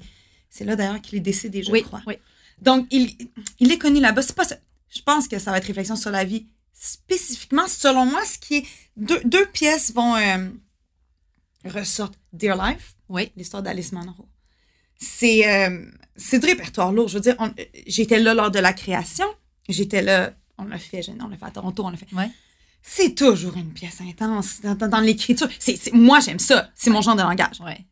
C'est 0.49 0.65
là, 0.65 0.75
d'ailleurs, 0.75 1.01
qu'il 1.01 1.17
est 1.17 1.21
décédé, 1.21 1.63
je 1.63 1.71
oui, 1.71 1.83
crois. 1.83 2.01
oui. 2.07 2.15
Donc, 2.61 2.87
il, 2.91 3.15
il 3.59 3.71
est 3.71 3.77
connu 3.77 3.99
là-bas. 3.99 4.21
C'est 4.21 4.35
pas 4.35 4.43
ça. 4.45 4.57
Je 4.89 5.01
pense 5.01 5.27
que 5.27 5.39
ça 5.39 5.51
va 5.51 5.57
être 5.57 5.65
réflexion 5.65 5.95
sur 5.95 6.11
la 6.11 6.23
vie. 6.25 6.45
Spécifiquement, 6.73 7.67
selon 7.67 8.05
moi, 8.05 8.23
ce 8.25 8.37
qui 8.37 8.55
est. 8.57 8.65
Deux, 8.97 9.21
deux 9.23 9.45
pièces 9.45 9.93
vont 9.93 10.15
euh, 10.15 10.49
ressortir. 11.65 12.19
Dear 12.33 12.55
Life, 12.69 12.95
Oui. 13.09 13.31
l'histoire 13.35 13.61
d'Alice 13.63 13.91
Monroe. 13.91 14.27
C'est 14.99 15.47
euh, 15.49 15.85
c'est 16.15 16.39
du 16.39 16.45
répertoire 16.45 16.91
lourd. 16.91 17.07
Je 17.07 17.15
veux 17.15 17.21
dire, 17.21 17.35
j'étais 17.87 18.19
là 18.19 18.33
lors 18.33 18.51
de 18.51 18.59
la 18.59 18.73
création. 18.73 19.25
J'étais 19.69 20.01
là. 20.01 20.33
On 20.61 20.65
l'a 20.65 20.77
fait, 20.77 21.01
on 21.19 21.27
l'a 21.27 21.37
fait 21.37 21.45
à 21.45 21.51
Toronto, 21.51 21.83
on 21.85 21.89
l'a 21.89 21.97
fait. 21.97 22.07
Ouais. 22.13 22.29
C'est 22.83 23.13
toujours 23.15 23.57
une 23.57 23.73
pièce 23.73 23.99
intense 24.01 24.61
dans, 24.61 24.75
dans- 24.75 24.87
dans 24.87 24.99
l'écriture. 25.01 25.47
Moi, 25.93 26.19
j'aime 26.19 26.39
ça. 26.39 26.69
C'est 26.75 26.89
mon 26.89 27.01
genre 27.01 27.15
de 27.15 27.21
langage 27.21 27.59
Ouais. 27.61 27.85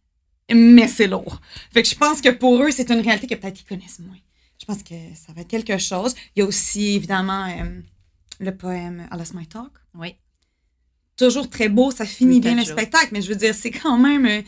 mais 0.53 0.87
c'est 0.87 1.07
lourd. 1.07 1.41
Fait 1.71 1.83
que 1.83 1.89
je 1.89 1.95
pense 1.95 2.21
que 2.21 2.29
pour 2.29 2.61
eux, 2.63 2.71
c'est 2.71 2.89
une 2.89 3.01
réalité 3.01 3.27
que 3.27 3.35
peut-être 3.35 3.59
ils 3.61 3.65
connaissent 3.65 3.99
moins. 3.99 4.17
Je 4.59 4.65
pense 4.65 4.81
que 4.83 4.95
ça 5.15 5.31
va 5.33 5.41
être 5.41 5.47
quelque 5.47 5.77
chose. 5.77 6.15
Il 6.35 6.39
y 6.39 6.41
a 6.41 6.45
aussi, 6.45 6.95
évidemment, 6.95 7.45
euh, 7.47 7.81
le 8.39 8.55
poème 8.57 9.07
Alice 9.11 9.33
My 9.33 9.45
Talk. 9.47 9.71
Oui. 9.95 10.15
Toujours 11.17 11.49
très 11.49 11.69
beau, 11.69 11.91
ça 11.91 12.05
finit 12.05 12.35
Oui, 12.35 12.39
bien 12.41 12.55
le 12.55 12.63
spectacle, 12.65 13.09
mais 13.11 13.21
je 13.21 13.29
veux 13.29 13.35
dire, 13.35 13.53
c'est 13.53 13.71
quand 13.71 13.97
même. 13.97 14.25
euh, 14.25 14.41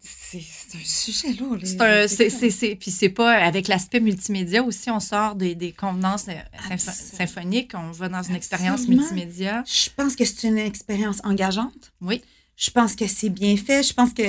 c'est, 0.00 0.40
c'est 0.70 0.78
un 0.78 0.84
sujet 0.84 1.32
lourd. 1.32 1.56
C'est 1.64 2.76
puis 2.76 2.90
c'est 2.90 3.08
pas 3.08 3.32
avec 3.32 3.68
l'aspect 3.68 4.00
multimédia 4.00 4.62
aussi, 4.62 4.90
on 4.90 5.00
sort 5.00 5.34
des, 5.34 5.54
des 5.54 5.72
convenances 5.72 6.26
euh, 6.28 6.32
Absolument. 6.70 6.96
symphoniques, 7.18 7.72
on 7.74 7.90
va 7.90 8.08
dans 8.08 8.22
une 8.22 8.34
expérience 8.36 8.86
multimédia. 8.88 9.64
Je 9.66 9.88
pense 9.96 10.14
que 10.16 10.24
c'est 10.24 10.46
une 10.48 10.58
expérience 10.58 11.18
engageante. 11.24 11.92
Oui. 12.00 12.22
Je 12.56 12.70
pense 12.70 12.94
que 12.94 13.06
c'est 13.06 13.30
bien 13.30 13.56
fait. 13.56 13.82
Je 13.82 13.94
pense 13.94 14.12
que 14.12 14.22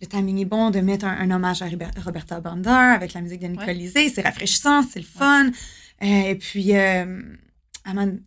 le 0.00 0.06
timing 0.08 0.38
est 0.40 0.44
bon 0.46 0.70
de 0.70 0.80
mettre 0.80 1.04
un, 1.06 1.16
un 1.18 1.30
hommage 1.30 1.62
à 1.62 1.68
Robert- 1.68 1.92
Roberta 2.04 2.40
Bender 2.40 2.68
avec 2.70 3.12
la 3.12 3.20
musique 3.20 3.40
de 3.40 3.46
Nicole 3.48 3.76
Ouais. 3.76 4.10
C'est 4.14 4.22
rafraîchissant, 4.22 4.82
c'est 4.82 5.00
le 5.00 5.06
fun. 5.06 5.46
Euh, 6.02 6.06
et 6.30 6.34
puis, 6.34 6.74
euh, 6.76 7.22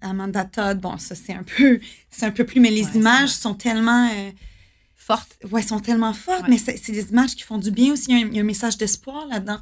Amanda, 0.02 0.46
Todd, 0.46 0.80
bon, 0.80 0.98
ça, 0.98 1.16
c'est 1.16 1.34
un 1.34 1.44
peu, 1.44 1.80
c'est 2.10 2.26
un 2.26 2.32
peu 2.32 2.46
plus, 2.46 2.60
mais 2.60 2.70
les 2.70 2.86
Ouais, 2.86 2.96
images 2.96 3.30
sont 3.30 3.56
tellement, 3.56 4.08
euh, 4.10 4.32
Forte. 5.08 5.38
ouais, 5.52 5.62
sont 5.62 5.80
tellement 5.80 6.14
fortes, 6.14 6.44
Ouais. 6.44 6.50
mais 6.50 6.58
c'est 6.58 6.92
des 6.92 7.10
images 7.10 7.34
qui 7.36 7.44
font 7.44 7.58
du 7.58 7.72
bien 7.72 7.94
aussi. 7.94 8.06
Il 8.10 8.20
y 8.20 8.22
a 8.22 8.26
un, 8.26 8.30
il 8.30 8.36
y 8.36 8.40
a 8.40 8.42
un 8.42 8.46
message 8.46 8.78
d'espoir 8.78 9.26
là-dedans. 9.28 9.60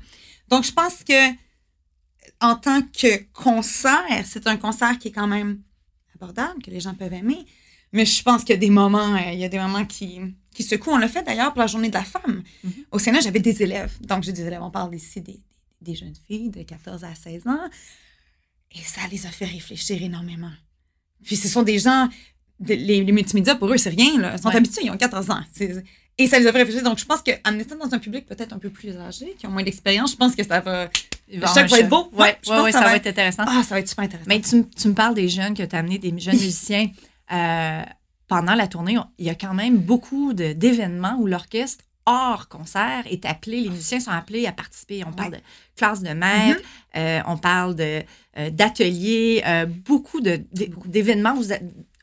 Donc, 0.49 0.63
je 0.63 0.71
pense 0.71 1.03
que, 1.03 1.31
en 2.41 2.55
tant 2.55 2.81
que 2.81 3.23
concert, 3.33 4.25
c'est 4.25 4.47
un 4.47 4.57
concert 4.57 4.97
qui 4.97 5.09
est 5.09 5.11
quand 5.11 5.27
même 5.27 5.61
abordable, 6.15 6.61
que 6.63 6.71
les 6.71 6.79
gens 6.79 6.93
peuvent 6.95 7.13
aimer. 7.13 7.45
Mais 7.93 8.05
je 8.05 8.23
pense 8.23 8.41
qu'il 8.43 8.49
y 8.51 8.57
a 8.57 8.59
des 8.59 8.69
moments, 8.71 9.13
euh, 9.15 9.31
il 9.33 9.39
y 9.39 9.45
a 9.45 9.49
des 9.49 9.59
moments 9.59 9.85
qui, 9.85 10.19
qui 10.53 10.63
secouent. 10.63 10.91
On 10.91 10.97
l'a 10.97 11.07
fait 11.07 11.23
d'ailleurs 11.23 11.53
pour 11.53 11.61
la 11.61 11.67
journée 11.67 11.89
de 11.89 11.93
la 11.93 12.03
femme. 12.03 12.43
Mhm. 12.63 12.73
Au 12.91 12.99
Sénat, 12.99 13.21
j'avais 13.21 13.39
des 13.39 13.61
élèves. 13.61 13.93
Donc, 14.01 14.23
j'ai 14.23 14.33
des 14.33 14.41
élèves, 14.43 14.61
on 14.63 14.71
parle 14.71 14.93
ici 14.95 15.21
des, 15.21 15.39
des 15.81 15.95
jeunes 15.95 16.15
filles 16.27 16.49
de 16.49 16.63
14 16.63 17.03
à 17.03 17.13
16 17.15 17.47
ans. 17.47 17.69
Et 18.71 18.81
ça 18.81 19.01
les 19.11 19.25
a 19.25 19.29
fait 19.29 19.45
réfléchir 19.45 20.01
énormément. 20.01 20.51
Puis 21.23 21.37
ce 21.37 21.47
sont 21.47 21.63
des 21.63 21.79
gens, 21.79 22.09
les, 22.59 23.03
les, 23.03 23.11
multimédias, 23.11 23.55
pour 23.55 23.71
eux, 23.71 23.77
c'est 23.77 23.89
rien. 23.89 24.19
Là. 24.19 24.33
Ils 24.35 24.41
sont 24.41 24.49
habitués, 24.49 24.83
ils 24.85 24.91
ont 24.91 24.97
14 24.97 25.29
ans. 25.29 25.41
Et 26.17 26.27
ça 26.27 26.39
les 26.39 26.47
a 26.47 26.51
fait 26.51 26.59
réfléchir. 26.59 26.83
Donc, 26.83 26.97
je 26.97 27.05
pense 27.05 27.21
qu'en 27.21 27.59
étant 27.59 27.75
dans 27.75 27.93
un 27.93 27.99
public 27.99 28.25
peut-être 28.25 28.53
un 28.53 28.59
peu 28.59 28.69
plus 28.69 28.97
âgé, 28.97 29.35
qui 29.37 29.45
ont 29.47 29.51
moins 29.51 29.63
d'expérience, 29.63 30.11
je 30.11 30.17
pense 30.17 30.35
que 30.35 30.43
ça 30.43 30.61
va. 30.61 30.89
Ça 31.45 31.63
va 31.63 31.79
être 31.79 31.89
beau. 31.89 32.09
Oui, 32.13 32.27
je 32.43 32.49
pense 32.49 32.65
que 32.67 32.71
ça, 32.71 32.81
va 32.81 32.95
être 32.95 33.07
intéressant. 33.07 33.43
Ah, 33.47 33.63
ça 33.63 33.75
va 33.75 33.79
être 33.79 33.89
super 33.89 34.05
intéressant. 34.05 34.29
Mais 34.29 34.39
tu, 34.39 34.65
tu 34.69 34.87
me 34.87 34.93
parles 34.93 35.15
des 35.15 35.27
jeunes 35.27 35.53
que 35.53 35.63
tu 35.63 35.75
as 35.75 35.79
amenés, 35.79 35.97
des 35.97 36.17
jeunes 36.17 36.35
musiciens. 36.35 36.89
Euh, 37.33 37.81
pendant 38.27 38.55
la 38.55 38.67
tournée, 38.67 38.97
il 39.17 39.25
y 39.25 39.29
a 39.29 39.35
quand 39.35 39.53
même 39.53 39.77
beaucoup 39.77 40.33
d'événements 40.33 41.17
où 41.19 41.27
l'orchestre 41.27 41.83
hors 42.05 42.47
concert 42.47 43.03
est 43.09 43.25
appelé, 43.25 43.61
les 43.61 43.69
musiciens 43.69 43.99
sont 43.99 44.11
appelés 44.11 44.45
à 44.45 44.51
participer. 44.51 45.03
On 45.05 45.11
parle 45.11 45.33
de 45.33 45.39
classe 45.75 46.01
de 46.01 46.13
maître, 46.13 46.61
mm-hmm. 46.61 46.99
euh, 46.99 47.21
on 47.27 47.37
parle 47.37 47.75
de, 47.75 48.03
euh, 48.37 48.49
d'ateliers, 48.51 49.43
euh, 49.45 49.65
beaucoup 49.65 50.21
d'événements 50.21 51.35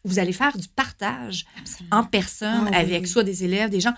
vous, 0.05 0.19
allez 0.19 0.33
faire 0.33 0.57
du 0.57 0.69
partage 0.69 1.45
en 1.91 2.05
personne 2.05 2.71
ah 2.73 2.79
avec 2.79 3.07
soit 3.07 3.25
des 3.25 3.45
élèves, 3.45 3.71
des 3.71 3.81
gens. 3.81 3.95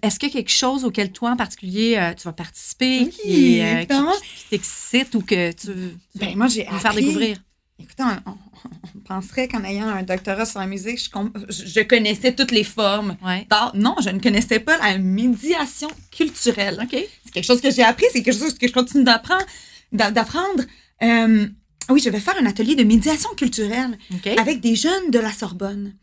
Est-ce 0.00 0.18
qu'il 0.18 0.30
y 0.30 0.32
a 0.32 0.36
quelque 0.36 0.50
chose 0.50 0.86
auquel 0.86 1.12
toi 1.12 1.32
en 1.32 1.36
particulier 1.36 2.12
tu 2.16 2.24
vas 2.24 2.32
participer 2.32 3.10
qui, 3.10 3.60
t'excite 4.48 5.14
ou 5.14 5.20
que 5.20 5.52
tu 5.52 5.66
veux, 5.66 5.96
ben, 6.14 6.34
moi, 6.34 6.48
j'ai 6.48 6.64
faire 6.64 6.94
découvrir? 6.94 7.36
Écoutez, 7.78 8.04
on, 8.24 9.00
penserait 9.06 9.48
qu'en 9.48 9.62
ayant 9.64 9.88
un 9.88 10.02
doctorat 10.02 10.46
sur 10.46 10.60
la 10.60 10.66
musique, 10.66 10.98
je, 10.98 11.82
connaissais 11.82 12.34
toutes 12.34 12.50
les 12.50 12.64
formes 12.64 13.16
Non, 13.74 13.96
je 14.02 14.08
ne 14.08 14.18
connaissais 14.18 14.60
pas 14.60 14.78
la 14.78 14.98
médiation 14.98 15.88
culturelle. 16.10 16.78
C'est 16.90 17.32
quelque 17.32 17.44
chose 17.44 17.60
que 17.60 17.70
j'ai 17.70 17.82
appris, 17.82 18.06
c'est 18.12 18.22
quelque 18.22 18.38
chose 18.38 18.56
que 18.56 18.66
je 18.66 18.72
continue 18.72 19.04
d'apprendre. 19.04 19.44
d'apprendre. 19.92 20.64
Oui, 21.88 22.00
je 22.04 22.10
vais 22.10 22.20
faire 22.20 22.36
un 22.40 22.46
atelier 22.46 22.74
de 22.74 22.84
médiation 22.84 23.30
culturelle 23.36 23.98
avec 24.36 24.60
des 24.60 24.74
jeunes 24.74 25.10
de 25.10 25.18
la 25.18 25.32
Sorbonne. 25.32 25.94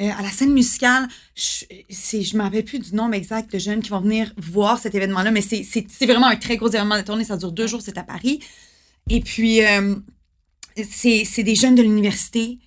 Euh, 0.00 0.10
à 0.18 0.22
la 0.22 0.30
scène 0.30 0.52
musicale, 0.52 1.06
je 1.34 1.66
ne 1.68 2.38
me 2.38 2.42
rappelle 2.42 2.64
plus 2.64 2.78
du 2.78 2.94
nombre 2.94 3.14
exact 3.14 3.52
de 3.52 3.58
jeunes 3.58 3.82
qui 3.82 3.90
vont 3.90 4.00
venir 4.00 4.32
voir 4.38 4.78
cet 4.78 4.94
événement-là, 4.94 5.30
mais 5.30 5.42
c'est 5.42 6.06
vraiment 6.06 6.28
un 6.28 6.36
très 6.36 6.56
gros 6.56 6.68
événement 6.68 6.96
de 6.96 7.02
tournée. 7.02 7.24
Ça 7.24 7.36
dure 7.36 7.52
deux 7.52 7.66
jours, 7.66 7.82
c'est 7.82 7.98
à 7.98 8.02
Paris. 8.02 8.40
Et 9.10 9.20
puis, 9.20 9.62
euh, 9.64 9.96
c'est 10.88 11.42
des 11.42 11.54
jeunes 11.54 11.74
de 11.74 11.82
l'université 11.82 12.58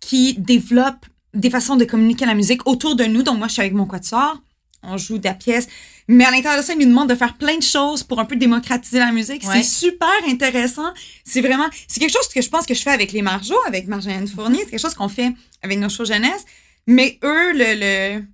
qui 0.00 0.34
développent 0.38 1.06
des 1.34 1.50
façons 1.50 1.76
de 1.76 1.84
communiquer 1.84 2.24
la 2.24 2.34
musique 2.34 2.66
autour 2.66 2.96
de 2.96 3.04
nous. 3.04 3.22
Donc, 3.22 3.38
moi, 3.38 3.48
je 3.48 3.54
suis 3.54 3.62
avec 3.62 3.74
mon 3.74 3.86
quatuor, 3.86 4.42
on 4.82 4.96
joue 4.96 5.18
de 5.18 5.24
la 5.24 5.34
pièce. 5.34 5.68
Mais 6.08 6.24
à 6.24 6.30
l'intérieur 6.30 6.60
de 6.60 6.66
ça, 6.66 6.72
ils 6.72 6.78
nous 6.78 6.86
demandent 6.86 7.08
de 7.08 7.14
faire 7.14 7.36
plein 7.36 7.56
de 7.56 7.62
choses 7.62 8.02
pour 8.02 8.18
un 8.18 8.24
peu 8.24 8.36
démocratiser 8.36 8.98
la 8.98 9.12
musique. 9.12 9.42
C'est 9.44 9.62
super 9.62 10.08
intéressant. 10.28 10.92
C'est 11.24 11.40
vraiment, 11.40 11.68
c'est 11.86 12.00
quelque 12.00 12.12
chose 12.12 12.28
que 12.34 12.42
je 12.42 12.48
pense 12.48 12.66
que 12.66 12.74
je 12.74 12.82
fais 12.82 12.90
avec 12.90 13.12
les 13.12 13.22
Marjots, 13.22 13.54
avec 13.66 13.86
Marjolaine 13.86 14.26
Fournier. 14.26 14.60
C'est 14.64 14.70
quelque 14.70 14.80
chose 14.80 14.94
qu'on 14.94 15.08
fait 15.08 15.32
avec 15.62 15.78
nos 15.78 15.88
shows 15.88 16.04
jeunesse. 16.04 16.44
Mais 16.86 17.18
eux, 17.22 17.52
le, 17.52 18.18
le, 18.18 18.24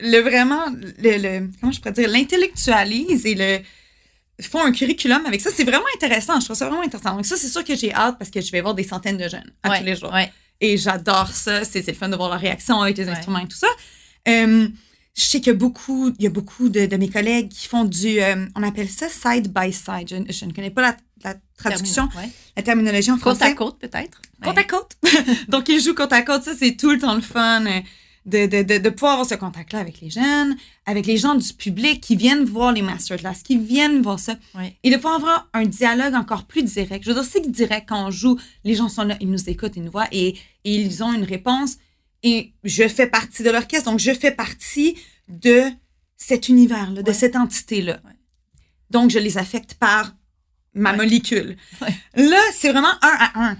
le 0.00 0.20
vraiment, 0.20 0.66
le, 0.98 1.16
le 1.18 1.50
comment 1.60 1.72
je 1.72 1.78
pourrais 1.78 1.92
dire, 1.92 2.08
l'intellectualisent 2.08 3.24
et 3.24 3.34
le, 3.36 3.60
font 4.42 4.62
un 4.62 4.72
curriculum 4.72 5.24
avec 5.24 5.40
ça. 5.40 5.50
C'est 5.54 5.64
vraiment 5.64 5.86
intéressant. 5.94 6.40
Je 6.40 6.46
trouve 6.46 6.56
ça 6.56 6.68
vraiment 6.68 6.82
intéressant. 6.82 7.14
Donc, 7.14 7.24
ça, 7.26 7.36
c'est 7.36 7.48
sûr 7.48 7.62
que 7.64 7.76
j'ai 7.76 7.94
hâte 7.94 8.16
parce 8.18 8.30
que 8.30 8.40
je 8.40 8.50
vais 8.50 8.60
voir 8.60 8.74
des 8.74 8.84
centaines 8.84 9.18
de 9.18 9.28
jeunes 9.28 9.52
à 9.62 9.78
tous 9.78 9.84
les 9.84 9.94
jours. 9.96 10.12
Et 10.60 10.76
j'adore 10.76 11.28
ça. 11.32 11.64
C'est 11.64 11.86
le 11.86 11.94
fun 11.94 12.08
de 12.08 12.16
voir 12.16 12.30
leur 12.30 12.40
réaction 12.40 12.80
avec 12.82 12.98
les 12.98 13.08
instruments 13.08 13.38
et 13.38 13.46
tout 13.48 13.56
ça. 13.56 13.68
Euh, 14.28 14.66
je 15.16 15.24
sais 15.24 15.40
qu'il 15.40 15.48
y 15.48 15.56
a 15.56 15.58
beaucoup, 15.58 16.10
il 16.18 16.22
y 16.22 16.26
a 16.26 16.30
beaucoup 16.30 16.68
de, 16.68 16.84
de 16.84 16.96
mes 16.96 17.08
collègues 17.08 17.48
qui 17.48 17.66
font 17.66 17.84
du, 17.84 18.20
euh, 18.20 18.46
on 18.54 18.62
appelle 18.62 18.88
ça 18.88 19.08
side 19.08 19.52
by 19.52 19.72
side. 19.72 20.08
Je, 20.08 20.44
ne 20.44 20.52
connais 20.52 20.70
pas 20.70 20.82
la, 20.82 20.96
la 21.24 21.34
traduction, 21.56 22.08
la 22.54 22.62
terminologie 22.62 23.10
en 23.10 23.16
français. 23.16 23.54
Côte 23.54 23.54
à 23.54 23.54
côte, 23.54 23.78
peut-être. 23.78 24.20
Côte 24.44 24.58
à 24.58 24.64
côte. 24.64 24.92
Donc, 25.48 25.70
ils 25.70 25.80
jouent 25.80 25.94
côte 25.94 26.12
à 26.12 26.20
côte. 26.20 26.42
Ça, 26.42 26.52
c'est 26.54 26.76
tout 26.76 26.90
le 26.90 26.98
temps 26.98 27.14
le 27.14 27.22
fun 27.22 27.64
de, 28.26 28.46
de, 28.46 28.62
de, 28.62 28.78
de, 28.78 28.90
pouvoir 28.90 29.12
avoir 29.12 29.26
ce 29.26 29.36
contact-là 29.36 29.78
avec 29.78 30.02
les 30.02 30.10
jeunes, 30.10 30.56
avec 30.84 31.06
les 31.06 31.16
gens 31.16 31.34
du 31.34 31.50
public 31.54 32.02
qui 32.02 32.14
viennent 32.14 32.44
voir 32.44 32.72
les 32.72 32.82
masterclass, 32.82 33.36
qui 33.42 33.56
viennent 33.56 34.02
voir 34.02 34.18
ça. 34.18 34.36
Et 34.82 34.90
de 34.90 34.96
pouvoir 34.96 35.14
avoir 35.14 35.48
un 35.54 35.64
dialogue 35.64 36.14
encore 36.14 36.44
plus 36.44 36.62
direct. 36.62 37.04
Je 37.04 37.10
veux 37.10 37.14
dire, 37.14 37.24
c'est 37.24 37.50
direct 37.50 37.88
quand 37.88 38.06
on 38.06 38.10
joue, 38.10 38.38
les 38.64 38.74
gens 38.74 38.90
sont 38.90 39.04
là, 39.04 39.16
ils 39.20 39.30
nous 39.30 39.48
écoutent, 39.48 39.76
ils 39.76 39.82
nous 39.82 39.92
voient 39.92 40.08
et, 40.12 40.36
et 40.64 40.74
ils 40.74 41.02
ont 41.02 41.14
une 41.14 41.24
réponse. 41.24 41.78
Et 42.22 42.52
je 42.64 42.88
fais 42.88 43.06
partie 43.06 43.42
de 43.42 43.50
l'orchestre, 43.50 43.90
donc 43.90 44.00
je 44.00 44.12
fais 44.12 44.32
partie 44.32 44.96
de 45.28 45.64
cet 46.16 46.48
univers-là, 46.48 47.02
de 47.02 47.12
cette 47.12 47.36
entité-là. 47.36 48.00
Donc, 48.90 49.10
je 49.10 49.18
les 49.18 49.38
affecte 49.38 49.74
par 49.74 50.14
ma 50.74 50.92
molécule. 50.92 51.56
Là, 52.14 52.40
c'est 52.52 52.70
vraiment 52.70 52.92
un 53.02 53.16
à 53.18 53.44
un. 53.44 53.58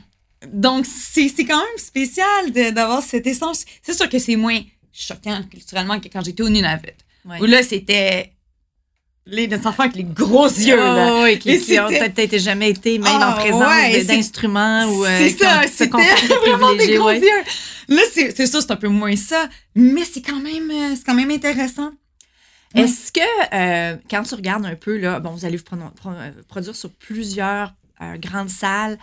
Donc, 0.52 0.86
c'est 0.86 1.44
quand 1.44 1.58
même 1.58 1.78
spécial 1.78 2.52
d'avoir 2.52 3.02
cet 3.02 3.26
essence. 3.26 3.64
C'est 3.82 3.94
sûr 3.94 4.08
que 4.08 4.18
c'est 4.18 4.36
moins 4.36 4.60
choquant 4.92 5.42
culturellement 5.50 5.98
que 6.00 6.08
quand 6.08 6.24
j'étais 6.24 6.42
au 6.42 6.48
Nunavut. 6.48 6.96
Où 7.40 7.44
là, 7.44 7.62
c'était 7.62 8.35
les 9.26 9.52
enfants 9.66 9.82
avec 9.82 9.96
les 9.96 10.04
gros 10.04 10.46
yeux. 10.46 10.76
là. 10.76 11.22
oui, 11.24 11.38
qui, 11.38 11.76
n'ont 11.76 11.88
peut-être 11.88 12.38
jamais 12.38 12.70
été 12.70 12.98
même 12.98 13.16
en 13.16 13.20
ah, 13.20 13.36
présence 13.38 14.06
d'instruments 14.06 14.84
ou 14.86 15.04
euh, 15.04 15.18
C'est 15.18 15.30
ça, 15.30 15.62
c'était 15.66 15.96
vraiment 16.46 16.74
des 16.74 16.96
gros 16.96 17.10
yeux. 17.10 17.42
Là, 17.88 18.02
c'est 18.12 18.46
ça, 18.46 18.60
c'est 18.60 18.70
un 18.70 18.76
peu 18.76 18.88
moins 18.88 19.16
ça, 19.16 19.48
mais 19.74 20.04
c'est 20.04 20.22
quand 20.22 20.40
même, 20.40 20.70
euh, 20.70 20.94
c'est 20.96 21.04
quand 21.04 21.14
même 21.14 21.30
intéressant. 21.30 21.90
Est-ce 22.74 23.10
que 23.10 23.20
euh, 23.54 23.96
quand 24.10 24.22
tu 24.22 24.34
regardes 24.34 24.66
un 24.66 24.74
peu 24.74 24.98
là, 24.98 25.18
bon, 25.18 25.30
vous 25.30 25.44
allez 25.44 25.56
vous 25.56 25.64
produire 26.46 26.76
sur 26.76 26.90
plusieurs 26.90 27.74
grandes 28.20 28.50
salles 28.50 28.98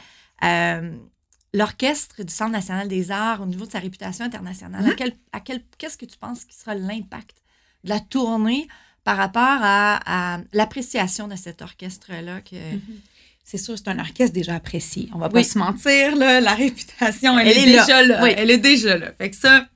l'orchestre 1.53 2.23
du 2.23 2.33
Centre 2.33 2.51
national 2.51 2.87
des 2.87 3.11
arts 3.11 3.41
au 3.41 3.45
niveau 3.45 3.65
de 3.65 3.71
sa 3.71 3.79
réputation 3.79 4.25
internationale, 4.25 4.89
à 4.89 4.93
quel, 4.95 5.13
à 5.31 5.39
quel, 5.39 5.61
qu'est-ce 5.77 5.97
que 5.97 6.05
tu 6.05 6.17
penses 6.17 6.45
qui 6.45 6.55
sera 6.55 6.73
l'impact 6.73 7.37
de 7.83 7.89
la 7.89 7.99
tournée? 7.99 8.67
Par 9.03 9.17
rapport 9.17 9.41
à, 9.43 10.39
l'appréciation 10.53 11.27
de 11.27 11.35
cet 11.35 11.61
orchestre-là? 11.61 12.41
Que... 12.41 12.55
Mm-hmm. 12.55 12.99
C'est 13.43 13.57
sûr, 13.57 13.77
c'est 13.77 13.89
un 13.89 13.99
orchestre 13.99 14.33
déjà 14.33 14.55
apprécié. 14.55 15.09
On 15.13 15.17
va 15.17 15.27
pas 15.27 15.43
se 15.43 15.57
mentir, 15.57 16.15
là, 16.15 16.39
la 16.39 16.55
réputation, 16.55 17.37
elle, 17.37 17.49
est, 17.49 17.65
déjà 17.65 18.01
là. 18.01 18.25
Elle 18.31 18.49
est 18.49 18.57
déjà 18.57 18.97
là. 18.97 19.11
Fait 19.17 19.29
que 19.29 19.35
ça, 19.35 19.67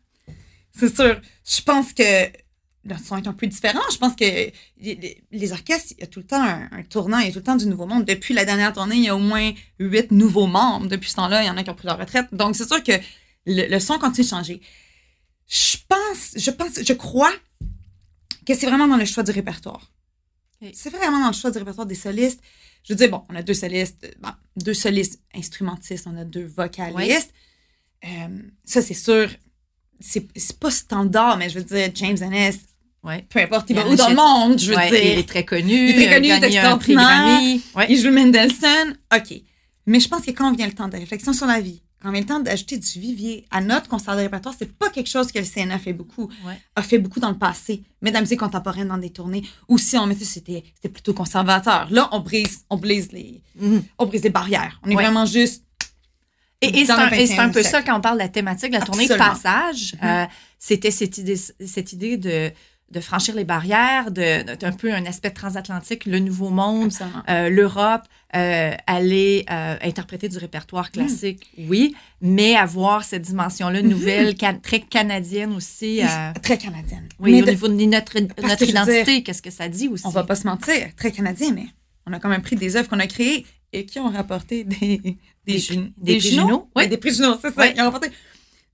c'est 0.72 0.96
sûr. 0.96 1.20
Je 1.46 1.62
pense 1.62 1.92
que 1.92 2.28
le 2.86 2.96
son 2.98 3.18
est 3.18 3.28
un 3.28 3.34
peu 3.34 3.48
différent. 3.48 3.82
Je 3.92 3.98
pense 3.98 4.16
que 4.16 4.52
les, 4.80 5.52
orchestres, 5.52 5.94
il 5.98 6.02
y 6.02 6.04
a 6.04 6.08
tout 6.08 6.20
le 6.20 6.26
temps 6.26 6.42
un, 6.42 6.84
tournant, 6.84 7.20
il 7.20 7.28
y 7.28 7.30
a 7.30 7.32
tout 7.32 7.40
le 7.40 7.44
temps 7.44 7.56
du 7.56 7.68
nouveau 7.68 7.86
monde. 7.86 8.06
Depuis 8.06 8.34
la 8.34 8.46
dernière 8.46 8.72
tournée, 8.72 8.96
il 8.96 9.04
y 9.04 9.10
a 9.10 9.16
au 9.16 9.20
moins 9.20 9.52
huit 9.80 10.12
nouveaux 10.12 10.48
membres. 10.48 10.88
Depuis 10.88 11.10
ce 11.10 11.16
temps-là, 11.16 11.44
il 11.44 11.48
y 11.48 11.50
en 11.50 11.58
a 11.58 11.64
qui 11.64 11.70
ont 11.70 11.76
pris 11.76 11.88
leur 11.88 12.00
retraite. 12.00 12.28
Donc, 12.32 12.56
c'est 12.56 12.68
sûr 12.68 12.82
que 12.82 12.94
le, 13.46 13.80
son 13.80 14.00
continue 14.00 14.26
de 14.26 14.30
changer. 14.30 14.62
Je 15.50 15.78
pense, 15.88 16.32
je 16.36 16.52
pense, 16.52 16.80
je 16.82 16.94
crois 16.94 17.34
que 18.48 18.56
c'est 18.56 18.68
vraiment 18.68 18.88
dans 18.88 18.98
le 18.98 19.06
choix 19.06 19.24
du 19.24 19.32
répertoire. 19.32 19.92
C'est 20.74 20.90
vraiment 20.90 21.20
dans 21.20 21.28
le 21.28 21.36
choix 21.36 21.52
du 21.52 21.58
répertoire 21.60 21.86
des 21.86 21.96
solistes. 21.96 22.42
Je 22.84 22.94
veux 22.94 22.98
dire, 22.98 23.10
bon, 23.10 23.24
on 23.30 23.36
a 23.36 23.44
deux 23.44 23.54
solistes, 23.54 24.08
deux 24.56 24.74
solistes 24.74 25.22
instrumentistes, 25.36 26.08
on 26.08 26.18
a 26.18 26.24
deux 26.24 26.46
vocalistes. 26.46 27.34
Euh, 28.06 28.42
ça, 28.64 28.82
c'est 28.82 28.94
sûr, 28.94 29.30
c'est 30.00 30.60
pas 30.60 30.72
standard, 30.72 31.38
mais 31.38 31.50
je 31.50 31.60
veux 31.60 31.66
dire, 31.66 31.90
James 31.94 32.18
Ennis, 32.22 32.60
peu 33.30 33.40
importe, 33.40 33.70
il, 33.70 33.76
va 33.76 33.88
où 33.88 33.96
dans 33.96 34.10
le 34.10 34.16
monde, 34.16 34.60
je 34.60 34.72
veux 34.72 34.76
dire. 34.76 35.14
Il 35.14 35.20
est 35.20 35.28
très 35.28 35.46
connu. 35.46 35.90
Il 35.90 36.02
est 36.02 36.06
très 36.06 36.16
connu, 36.16 36.28
il 36.28 36.32
est 36.32 36.44
extraordinaire. 36.44 37.60
Il 37.90 38.02
joue 38.02 38.12
Mendelssohn. 38.12 38.98
OK. 39.16 39.42
Mais 39.86 40.00
je 40.00 40.08
pense 40.10 40.22
que 40.22 40.32
quand 40.32 40.54
vient 40.56 40.68
le 40.68 40.74
temps 40.74 40.90
de 40.90 40.98
réflexion 40.98 41.32
sur 41.34 41.46
la 41.46 41.62
vie, 41.62 41.82
quand 42.02 42.12
vient 42.12 42.22
le 42.22 42.28
temps 42.28 42.40
d'ajouter 42.40 42.78
du 42.78 43.00
vivier 43.00 43.46
à 43.50 43.62
notre 43.62 43.90
concert 43.90 44.16
de 44.16 44.22
répertoire, 44.22 44.54
c'est 44.58 44.72
pas 44.72 44.90
quelque 44.90 45.10
chose 45.10 45.32
que 45.32 45.40
le 45.40 45.46
CNA 45.46 45.80
fait 45.80 45.94
beaucoup, 45.94 46.30
a 46.76 46.84
fait 46.84 47.00
beaucoup 47.00 47.20
dans 47.20 47.32
le 47.32 47.38
passé, 47.38 47.82
mais 48.02 48.12
dans 48.12 48.18
la 48.18 48.22
musique 48.22 48.40
contemporaine, 48.40 48.90
dans 48.90 48.98
des 48.98 49.10
tournées, 49.10 49.44
ou 49.68 49.78
si 49.78 49.98
on 49.98 50.06
mettait, 50.06 50.26
c'était, 50.26 50.64
c'était 50.76 50.90
plutôt 50.90 51.14
conservateur. 51.14 51.88
Là, 51.90 52.08
on 52.12 52.20
brise, 52.20 52.66
on 52.70 52.78
brise 52.78 53.12
les, 53.12 53.42
mm-hmm. 53.60 53.82
on 53.98 54.06
brise 54.06 54.24
les 54.24 54.30
barrières. 54.30 54.80
On 54.84 54.90
est 54.90 54.96
vraiment 54.96 55.26
juste 55.26 55.64
et, 56.60 56.86
c'est 56.86 56.92
un, 57.38 57.50
peu 57.50 57.62
ça 57.62 57.84
quand 57.84 57.96
on 57.96 58.02
parle 58.02 58.18
de 58.18 58.24
la 58.24 58.30
thématique 58.30 58.72
de 58.72 58.80
la 58.80 58.86
tournée 58.86 59.08
de 59.08 59.14
passage. 59.14 59.94
Mm-hmm. 59.94 60.24
Euh, 60.24 60.26
c'était 60.58 60.90
cette 60.90 61.20
idée, 61.20 61.36
cette 61.36 61.94
idée 61.94 62.18
de, 62.18 62.52
de 62.90 63.02
franchir 63.02 63.36
les 63.36 63.44
barrières, 63.44 64.12
de, 64.12 64.66
un 64.66 64.72
peu 64.72 64.94
un 64.94 65.06
aspect 65.06 65.32
transatlantique, 65.32 66.06
le 66.06 66.20
Nouveau 66.20 66.50
Monde, 66.50 66.92
euh, 67.30 67.50
l'Europe, 67.50 68.04
euh, 68.36 68.72
aller 68.88 69.46
euh, 69.52 69.76
interpréter 69.82 70.30
du 70.30 70.38
répertoire 70.38 70.86
mm. 70.88 70.92
classique, 70.92 71.52
oui, 71.58 71.96
mais 72.22 72.56
avoir 72.56 73.04
cette 73.04 73.24
dimension-là 73.24 73.82
mm-hmm. 73.82 73.88
nouvelle, 73.88 74.36
très 74.62 74.80
canadienne 74.80 75.54
aussi. 75.54 76.02
très 76.42 76.58
canadienne. 76.58 77.10
Oui, 77.20 77.42
au 77.42 77.46
niveau 77.46 77.68
de 77.68 77.74
notre, 77.74 78.20
notre 78.20 78.64
identité, 78.64 79.22
qu'est-ce 79.22 79.42
que 79.42 79.52
ça 79.52 79.68
dit 79.68 79.90
aussi? 79.90 80.08
On 80.08 80.12
va 80.12 80.24
pas 80.24 80.36
se 80.36 80.48
mentir, 80.48 80.88
très 80.96 81.12
canadien, 81.12 81.52
mais 81.54 81.66
on 82.06 82.14
a 82.14 82.20
quand 82.20 82.30
même 82.30 82.42
pris 82.42 82.56
des 82.56 82.78
œuvres 82.78 82.88
qu'on 82.88 83.00
a 83.00 83.08
créées 83.08 83.46
et 83.74 83.86
qui 83.86 84.00
ont 84.00 84.10
rapporté 84.10 84.64
des, 84.64 84.98
des, 85.46 85.60
des, 85.60 86.20
des, 86.20 86.40
Oui, 86.74 86.88
des 86.88 86.98
prix 86.98 87.14
Juno, 87.14 87.38
c'est 87.42 87.54
ça. 87.54 87.68
Ils 87.68 87.82
ont 87.82 87.86
rapporté. 87.86 88.12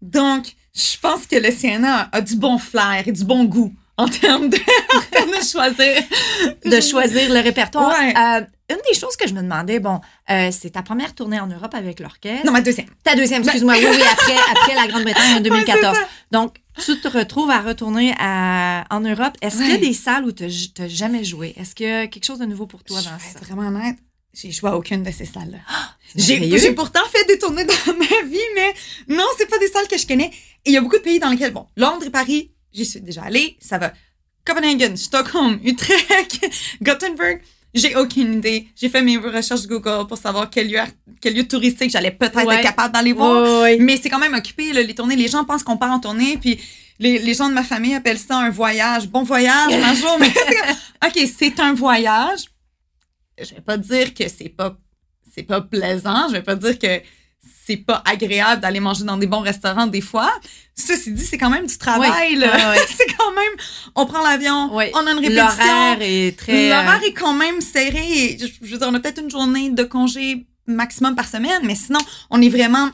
Donc, 0.04 0.54
je 0.76 0.98
pense 1.00 1.26
que 1.26 1.36
le 1.36 1.50
CNA 1.50 2.10
a 2.12 2.22
du 2.22 2.36
bon 2.36 2.60
flair 2.60 3.08
et 3.08 3.12
du 3.12 3.24
bon 3.24 3.46
goût 3.46 3.74
en 3.98 4.08
termes 4.08 4.50
de, 4.50 4.58
en 4.96 5.02
termes 5.12 5.32
de 5.32 5.44
choisir. 5.46 6.04
de 6.66 6.82
choisir 6.82 7.30
le 7.34 7.40
répertoire. 7.42 7.98
Ouais. 8.00 8.14
Euh, 8.18 8.42
une 8.70 8.80
des 8.92 8.98
choses 8.98 9.16
que 9.18 9.28
je 9.28 9.34
me 9.34 9.42
demandais, 9.42 9.80
bon, 9.80 10.00
euh, 10.32 10.50
c'est 10.52 10.72
ta 10.72 10.82
première 10.82 11.14
tournée 11.14 11.40
en 11.40 11.48
Europe 11.48 11.76
avec 11.76 12.00
l'orchestre. 12.00 12.46
Non, 12.46 12.52
ma 12.54 12.62
deuxième. 12.62 12.88
Ta 13.04 13.16
deuxième, 13.16 13.44
excuse-moi, 13.44 13.76
oui, 13.78 13.86
oui, 13.90 14.02
après, 14.12 14.36
après 14.52 14.74
la 14.76 14.88
Grande-Bretagne 14.88 15.36
en 15.38 15.42
2014. 15.42 15.84
Ouais, 15.84 15.92
c'est 15.94 16.00
ça. 16.02 16.08
Donc, 16.32 16.56
tu 16.84 17.00
te 17.00 17.08
retrouves 17.08 17.52
à 17.52 17.62
retourner 17.62 18.16
à- 18.20 18.86
en 18.90 19.02
Europe. 19.02 19.34
Est-ce 19.42 19.58
qu'il 19.58 19.68
y 19.68 19.72
a 19.72 19.74
Ouais. 19.76 19.80
des 19.80 19.94
salles 19.94 20.24
où 20.26 20.32
tu 20.32 20.44
n'as 20.46 20.88
jamais 20.88 21.24
joué? 21.24 21.54
Est-ce 21.58 21.76
qu'il 21.76 21.88
y 21.88 21.92
a 21.92 22.08
quelque 22.08 22.26
chose 22.26 22.40
de 22.40 22.46
nouveau 22.46 22.66
pour 22.66 22.84
toi 22.84 23.00
Je 23.00 23.06
dans 23.10 23.18
vais 23.18 23.34
ça? 23.34 23.40
vraiment 23.46 23.68
honnête, 23.68 23.98
j'ai 24.34 24.52
joué 24.52 24.70
à 24.72 24.78
aucune 24.78 25.04
de 25.04 25.12
ces 25.12 25.26
salles-là. 25.26 25.60
J'ai 26.16 26.58
j'ai 26.58 26.72
pourtant 26.72 27.02
fait 27.12 27.26
des 27.28 27.38
tournées 27.38 27.66
dans 27.66 27.74
ma 28.00 28.28
vie, 28.28 28.40
mais 28.56 28.74
non, 29.10 29.26
c'est 29.38 29.50
pas 29.50 29.60
des 29.60 29.68
salles 29.68 29.88
que 29.88 29.98
je 29.98 30.08
connais. 30.08 30.32
Et 30.66 30.70
il 30.70 30.74
y 30.74 30.78
a 30.78 30.82
beaucoup 30.82 30.98
de 30.98 31.02
pays 31.04 31.20
dans 31.20 31.30
lesquels, 31.30 31.52
bon, 31.54 31.68
Londres 31.76 32.06
et 32.08 32.10
Paris, 32.10 32.52
j'y 32.74 32.86
suis 32.86 33.02
déjà 33.02 33.24
allée, 33.24 33.58
ça 33.60 33.78
va. 33.78 33.94
Copenhagen, 34.46 34.96
Stockholm, 34.96 35.60
Utrecht, 35.64 36.46
Gothenburg, 36.82 37.40
j'ai 37.74 37.96
aucune 37.96 38.36
idée. 38.36 38.68
J'ai 38.76 38.90
fait 38.90 39.02
mes 39.02 39.18
recherches 39.18 39.66
Google 39.68 40.06
pour 40.08 40.18
savoir 40.18 40.50
quel 40.50 40.70
lieu, 40.70 40.80
quel 41.22 41.34
lieu 41.34 41.48
touristique 41.48 41.90
j'allais 41.92 42.12
peut-être 42.12 42.46
Ouais. 42.46 42.56
être 42.58 42.62
capable 42.64 42.94
d'aller 42.94 43.14
voir. 43.14 43.64
Oui. 43.64 43.78
Mais 43.80 43.98
c'est 43.98 44.10
quand 44.10 44.20
même 44.20 44.34
occupé, 44.34 44.74
là, 44.74 44.82
les 44.82 44.94
tournées. 44.94 45.16
Les 45.16 45.28
gens 45.30 45.44
pensent 45.46 45.64
qu'on 45.64 45.78
part 45.78 45.92
en 45.92 46.00
tournée, 46.00 46.38
puis 46.38 46.60
les, 47.00 47.20
les 47.20 47.34
gens 47.34 47.48
de 47.50 47.54
ma 47.54 47.64
famille 47.64 47.96
appellent 47.96 48.20
ça 48.20 48.38
un 48.38 48.50
voyage. 48.50 49.08
Bon 49.08 49.24
voyage, 49.24 49.74
un 49.74 49.96
jour. 49.96 50.18
Mais 50.20 50.28
OK, 51.08 51.28
c'est 51.38 51.60
un 51.60 51.74
voyage. 51.74 52.42
Je 53.42 53.56
vais 53.56 53.62
pas 53.62 53.78
dire 53.78 54.14
que 54.14 54.28
c'est 54.28 54.50
pas, 54.50 54.78
c'est 55.34 55.44
pas 55.44 55.62
plaisant. 55.62 56.28
Je 56.28 56.34
vais 56.34 56.44
pas 56.44 56.56
dire 56.56 56.78
que 56.78 57.02
c'est 57.66 57.78
pas 57.78 58.02
agréable 58.06 58.62
d'aller 58.62 58.80
manger 58.80 59.04
dans 59.06 59.18
des 59.18 59.28
bons 59.28 59.40
restaurants 59.42 59.88
des 59.88 60.02
fois. 60.02 60.32
Ceci 60.76 61.12
dit, 61.12 61.26
c'est 61.26 61.38
quand 61.38 61.50
même 61.50 61.66
du 61.68 61.78
travail, 61.78 62.38
Oui, 62.38 62.44
c'est 62.98 63.16
quand 63.18 63.32
même, 63.32 63.54
on 63.96 64.06
prend 64.06 64.22
l'avion, 64.24 64.70
Oui. 64.76 64.86
on 64.94 65.06
a 65.06 65.12
une 65.12 65.20
répétition. 65.20 65.44
L'horaire 65.66 65.98
est 66.02 66.38
très. 66.38 66.66
euh, 66.66 66.70
L'horaire 66.70 67.02
est 67.06 67.14
quand 67.14 67.34
même 67.34 67.62
serré. 67.62 68.38
Je, 68.40 68.48
je 68.66 68.72
veux 68.72 68.78
dire, 68.80 68.88
on 68.90 68.94
a 68.96 69.00
peut-être 69.00 69.22
une 69.22 69.30
journée 69.32 69.70
de 69.70 69.84
congé 69.84 70.46
maximum 70.68 71.16
par 71.16 71.28
semaine, 71.28 71.62
mais 71.64 71.76
sinon, 71.76 72.00
on 72.30 72.42
est 72.42 72.50
vraiment 72.50 72.90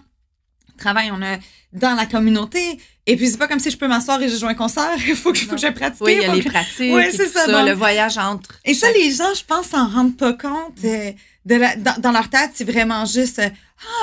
travail, 0.78 1.12
on 1.14 1.22
a 1.22 1.38
dans 1.74 1.96
la 1.96 2.06
communauté. 2.06 2.80
Et 3.06 3.16
puis, 3.16 3.28
c'est 3.28 3.38
pas 3.38 3.48
comme 3.48 3.60
si 3.60 3.70
je 3.72 3.78
peux 3.78 3.88
m'asseoir 3.88 4.22
et 4.22 4.30
je 4.30 4.36
joue 4.38 4.48
un 4.48 4.54
concert. 4.56 4.92
Il 5.08 5.16
faut 5.16 5.32
que, 5.34 5.40
faut 5.40 5.56
que 5.56 5.62
je 5.62 5.68
pratique. 5.68 6.02
Oui, 6.02 6.16
il 6.18 6.22
y 6.22 6.26
a 6.26 6.34
les 6.34 6.44
que- 6.44 6.50
pratiques. 6.50 6.94
Oui, 6.94 7.04
c'est 7.12 7.28
ça, 7.28 7.48
Le 7.66 7.74
voyage 7.74 8.18
entre. 8.18 8.60
Et 8.66 8.74
ça, 8.74 8.88
les 8.92 9.12
gens, 9.14 9.34
je 9.36 9.44
pense, 9.44 9.68
s'en 9.68 9.88
rendent 9.88 10.18
pas 10.18 10.34
compte. 10.34 10.78
euh, 10.84 11.12
de 11.46 11.56
la- 11.56 11.76
dans, 11.76 12.00
dans 12.00 12.12
leur 12.12 12.30
tête, 12.30 12.52
c'est 12.54 12.64
vraiment 12.70 13.06
juste 13.06 13.40
euh, 13.40 13.50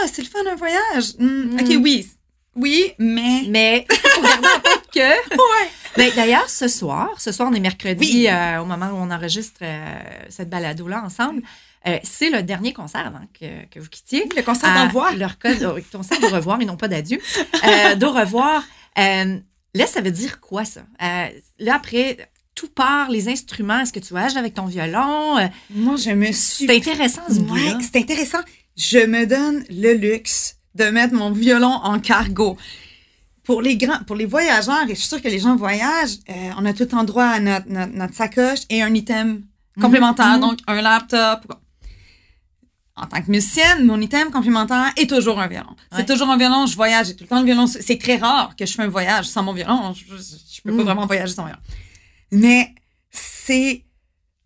Ah, 0.03 0.07
c'est 0.13 0.23
le 0.23 0.29
fun, 0.29 0.39
un 0.51 0.55
voyage. 0.57 1.15
Hmm, 1.19 1.55
Mm. 1.57 1.61
OK, 1.61 1.77
oui. 1.83 2.09
Oui, 2.55 2.93
mais. 2.99 3.43
Mais 3.49 3.87
faut 4.15 4.23
garder 4.23 4.49
en 4.49 4.61
tête 4.61 4.87
que. 4.93 5.31
Ouais. 5.35 5.69
Ben, 5.97 6.11
D'ailleurs, 6.17 6.49
ce 6.49 6.69
soir, 6.69 7.11
ce 7.19 7.31
soir, 7.33 7.49
on 7.51 7.55
est 7.55 7.61
mercredi, 7.61 8.07
Oui. 8.23 8.29
euh, 8.31 8.61
au 8.63 8.65
moment 8.65 8.87
où 8.87 8.97
on 8.97 9.11
enregistre 9.11 9.61
euh, 9.63 9.99
cette 10.31 10.49
balado-là 10.49 11.03
ensemble. 11.05 11.43
Euh, 11.87 11.99
c'est 12.03 12.31
le 12.31 12.43
dernier 12.43 12.73
concert 12.73 13.07
avant 13.07 13.25
que, 13.39 13.67
que 13.71 13.79
vous 13.79 13.89
quittiez. 13.89 14.27
Le 14.35 14.43
concert 14.43 14.71
À 14.71 14.85
d'envoi. 14.87 15.13
Leur 15.13 15.39
code, 15.39 15.63
euh, 15.63 15.81
concert 15.93 16.19
d'au 16.21 16.29
revoir, 16.29 16.57
mais 16.59 16.65
non 16.65 16.77
pas 16.79 16.89
d'adieu. 16.89 17.21
Euh, 17.65 17.95
d'au 17.95 18.11
revoir. 18.11 18.65
Euh, 18.99 19.39
là, 19.75 19.87
ça 19.87 20.01
veut 20.01 20.11
dire 20.11 20.41
quoi, 20.41 20.65
ça? 20.65 20.81
Euh, 21.03 21.27
là, 21.59 21.75
après, 21.75 22.17
tout 22.57 22.69
part, 22.69 23.11
les 23.11 23.29
instruments, 23.29 23.81
est-ce 23.81 23.93
que 23.93 24.01
tu 24.01 24.09
voyages 24.09 24.37
avec 24.37 24.55
ton 24.55 24.65
violon? 24.67 25.39
Euh, 25.39 25.47
Moi, 25.71 25.95
je 25.97 26.11
me 26.11 26.33
suis. 26.33 26.67
C'est 26.67 26.75
intéressant, 26.77 27.21
ce 27.29 27.39
Ouais, 27.39 27.77
c'est 27.81 27.97
intéressant. 27.97 28.39
Je 28.77 29.07
me 29.07 29.27
donne 29.27 29.63
le 29.71 29.93
luxe 29.95 30.57
de 30.75 30.85
mettre 30.85 31.15
mon 31.15 31.31
violon 31.31 31.69
en 31.85 32.01
cargo. 32.01 32.57
Pour 33.45 33.63
les 33.63 33.77
grands, 33.77 34.03
pour 34.07 34.17
les 34.17 34.25
voyageurs, 34.27 34.85
et 34.87 34.95
je 34.95 35.01
suis 35.01 35.09
sûre 35.09 35.23
que 35.23 35.29
les 35.29 35.39
gens 35.39 35.55
voyagent, 35.55 36.19
euh, 36.29 36.51
on 36.59 36.65
a 36.65 36.73
tout 36.73 36.93
en 36.95 37.05
droit 37.05 37.27
à 37.27 37.39
notre, 37.41 37.69
notre, 37.69 37.93
notre 37.93 38.15
sacoche 38.15 38.61
et 38.71 38.83
un 38.83 38.93
item 38.93 39.43
complémentaire, 39.81 40.35
mhm. 40.35 40.41
donc 40.41 40.59
un 40.67 40.81
laptop. 40.83 41.47
En 42.97 43.05
tant 43.07 43.21
que 43.21 43.31
musicienne, 43.31 43.85
mon 43.85 44.01
item 44.01 44.31
complémentaire 44.31 44.91
est 44.97 45.09
toujours 45.09 45.39
un 45.39 45.47
violon. 45.49 45.69
Ouais. 45.69 45.99
C'est 45.99 46.07
toujours 46.07 46.31
un 46.31 46.39
violon, 46.39 46.65
je 46.65 46.75
voyage, 46.75 47.09
j'ai 47.09 47.15
tout 47.15 47.25
le 47.25 47.29
temps 47.29 47.41
le 47.41 47.45
violon. 47.45 47.67
C'est 47.67 47.99
très 47.99 48.17
rare 48.17 48.57
que 48.57 48.65
je 48.65 48.73
fais 48.73 48.83
un 48.85 48.89
voyage 48.89 49.27
sans 49.27 49.43
mon 49.43 49.53
violon. 49.53 49.93
Je, 49.93 50.05
je, 50.17 50.63
peux 50.63 50.75
pas 50.75 50.83
Mm. 50.83 50.87
vraiment 50.87 51.07
voyager 51.07 51.35
sans 51.35 51.45
violon. 51.45 51.61
Mais 52.33 52.75
c'est 53.11 53.83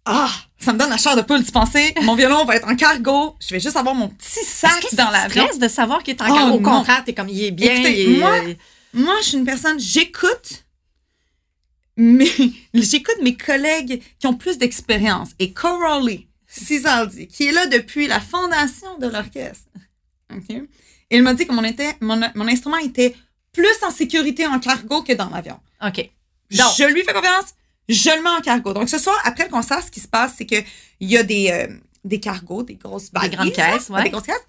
ah, 0.07 0.31
ça 0.59 0.73
me 0.73 0.79
donne 0.79 0.91
la 0.91 0.97
chair 0.97 1.15
de 1.17 1.23
poule 1.23 1.43
d'y 1.43 1.53
penser. 1.53 1.95
Mon 2.03 2.15
violon 2.15 2.45
va 2.45 2.57
être 2.57 2.67
en 2.69 2.75
cargo. 2.75 3.37
Je 3.41 3.55
vais 3.55 3.61
juste 3.61 3.77
avoir 3.77 3.95
mon 3.95 4.09
petit 4.09 4.45
sac 4.45 4.81
que 4.81 4.97
dans 4.97 5.11
l'avion. 5.11 5.45
stresse 5.45 5.59
de 5.59 5.69
savoir 5.69 6.03
qu'il 6.03 6.15
est 6.17 6.23
en 6.23 6.31
Oh, 6.31 6.35
cargo? 6.35 6.57
Au 6.57 6.61
contraire, 6.61 7.05
t'es 7.05 7.13
comme, 7.15 7.29
il 7.29 7.43
est 7.45 7.51
bien. 7.51 7.73
Écoutez, 7.75 8.03
il 8.05 8.17
est- 8.17 8.19
moi, 8.19 8.35
Moi, 8.93 9.15
je 9.23 9.29
suis 9.29 9.39
une 9.39 9.45
personne, 9.45 9.79
j'écoute, 9.79 10.65
mais 11.97 12.31
j'écoute 12.75 13.19
mes 13.23 13.37
collègues 13.37 14.03
qui 14.19 14.27
ont 14.27 14.35
plus 14.35 14.59
d'expérience. 14.59 15.31
Et 15.39 15.53
Corolli 15.53 16.27
Cisaldi, 16.47 17.29
qui 17.29 17.47
est 17.47 17.53
là 17.53 17.67
depuis 17.67 18.07
la 18.09 18.21
fondation 18.21 18.99
de 18.99 19.07
l'orchestre. 19.07 19.69
OK? 20.35 20.51
Et 20.51 21.17
il 21.17 21.23
m'a 21.23 21.35
dit 21.35 21.47
que 21.47 21.53
mon, 21.53 21.65
était, 21.65 21.95
mon, 22.01 22.21
mon 22.35 22.49
instrument 22.49 22.79
était 22.79 23.15
plus 23.53 23.67
en 23.83 23.91
sécurité 23.91 24.47
en 24.47 24.59
cargo 24.61 25.03
que 25.03 25.13
dans 25.13 25.29
l'avion. 25.29 25.59
OK. 25.85 26.09
Donc, 26.53 26.73
Je 26.79 26.85
lui 26.93 27.03
fais 27.05 27.13
confiance, 27.13 27.55
je 27.93 28.11
le 28.17 28.23
mets 28.23 28.31
en 28.31 28.41
cargo. 28.41 28.73
Donc, 28.73 28.89
ce 28.89 28.99
soir, 28.99 29.17
après 29.25 29.45
le 29.45 29.51
concert, 29.51 29.83
ce 29.85 29.91
qui 29.91 30.01
se 30.01 30.09
passe, 30.09 30.35
c'est 30.39 30.47
qu'il 30.47 30.65
y 31.01 31.17
a 31.17 31.23
des, 31.23 31.51
euh, 31.51 31.67
des 32.05 32.21
cargos, 32.21 32.63
des 32.63 32.75
grosses 32.77 33.11
Des 33.13 33.29
grandes 33.29 33.53
caisses, 33.53 33.89
ouais. 33.91 34.05
Des 34.05 34.11
grosses 34.11 34.25
caisses. 34.27 34.47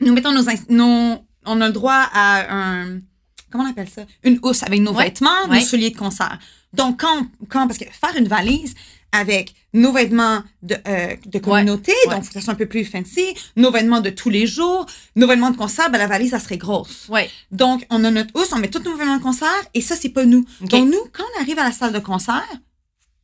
Nous 0.00 0.12
mettons 0.12 0.32
nos, 0.32 0.42
nos- 0.68 1.24
On 1.46 1.60
a 1.60 1.66
le 1.68 1.72
droit 1.72 2.08
à 2.12 2.54
un. 2.54 3.00
Comment 3.50 3.64
on 3.64 3.70
appelle 3.70 3.88
ça? 3.88 4.02
Une 4.24 4.38
housse 4.42 4.62
avec 4.62 4.80
nos 4.80 4.92
Ouais, 4.92 5.04
vêtements, 5.04 5.46
ouais. 5.48 5.60
nos 5.60 5.64
souliers 5.64 5.90
de 5.90 5.96
concert. 5.96 6.38
Donc, 6.72 7.00
quand, 7.00 7.26
quand. 7.48 7.66
Parce 7.66 7.78
que 7.78 7.84
faire 7.90 8.14
une 8.18 8.28
valise 8.28 8.74
avec 9.12 9.54
nos 9.76 9.92
vêtements 9.92 10.42
de, 10.62 10.76
euh, 10.88 11.14
de 11.24 11.38
communauté, 11.38 11.92
ouais. 12.06 12.14
donc 12.14 12.22
il 12.22 12.24
faut 12.24 12.28
que 12.28 12.34
ça 12.34 12.40
soit 12.40 12.52
un 12.54 12.56
peu 12.56 12.66
plus 12.66 12.84
fancy, 12.84 13.34
nos 13.56 13.70
vêtements 13.70 14.00
de 14.00 14.10
tous 14.10 14.30
les 14.30 14.46
jours, 14.46 14.86
nos 15.14 15.26
vêtements 15.26 15.50
de 15.50 15.56
concert, 15.56 15.90
ben, 15.90 15.98
la 15.98 16.06
valise, 16.06 16.30
ça 16.30 16.40
serait 16.40 16.56
grosse. 16.56 17.06
ouais. 17.08 17.30
Donc, 17.52 17.86
on 17.90 18.02
a 18.04 18.10
notre 18.10 18.30
housse, 18.34 18.52
on 18.52 18.58
met 18.58 18.68
tous 18.68 18.82
nos 18.82 18.96
vêtements 18.96 19.18
de 19.18 19.22
concert, 19.22 19.62
et 19.74 19.80
ça, 19.80 19.94
c'est 19.94 20.08
pas 20.08 20.24
nous. 20.24 20.44
OK. 20.62 20.68
Donc, 20.70 20.88
nous, 20.88 21.00
quand 21.12 21.24
on 21.36 21.42
arrive 21.42 21.58
à 21.58 21.64
la 21.64 21.72
salle 21.72 21.92
de 21.92 21.98
concert, 21.98 22.48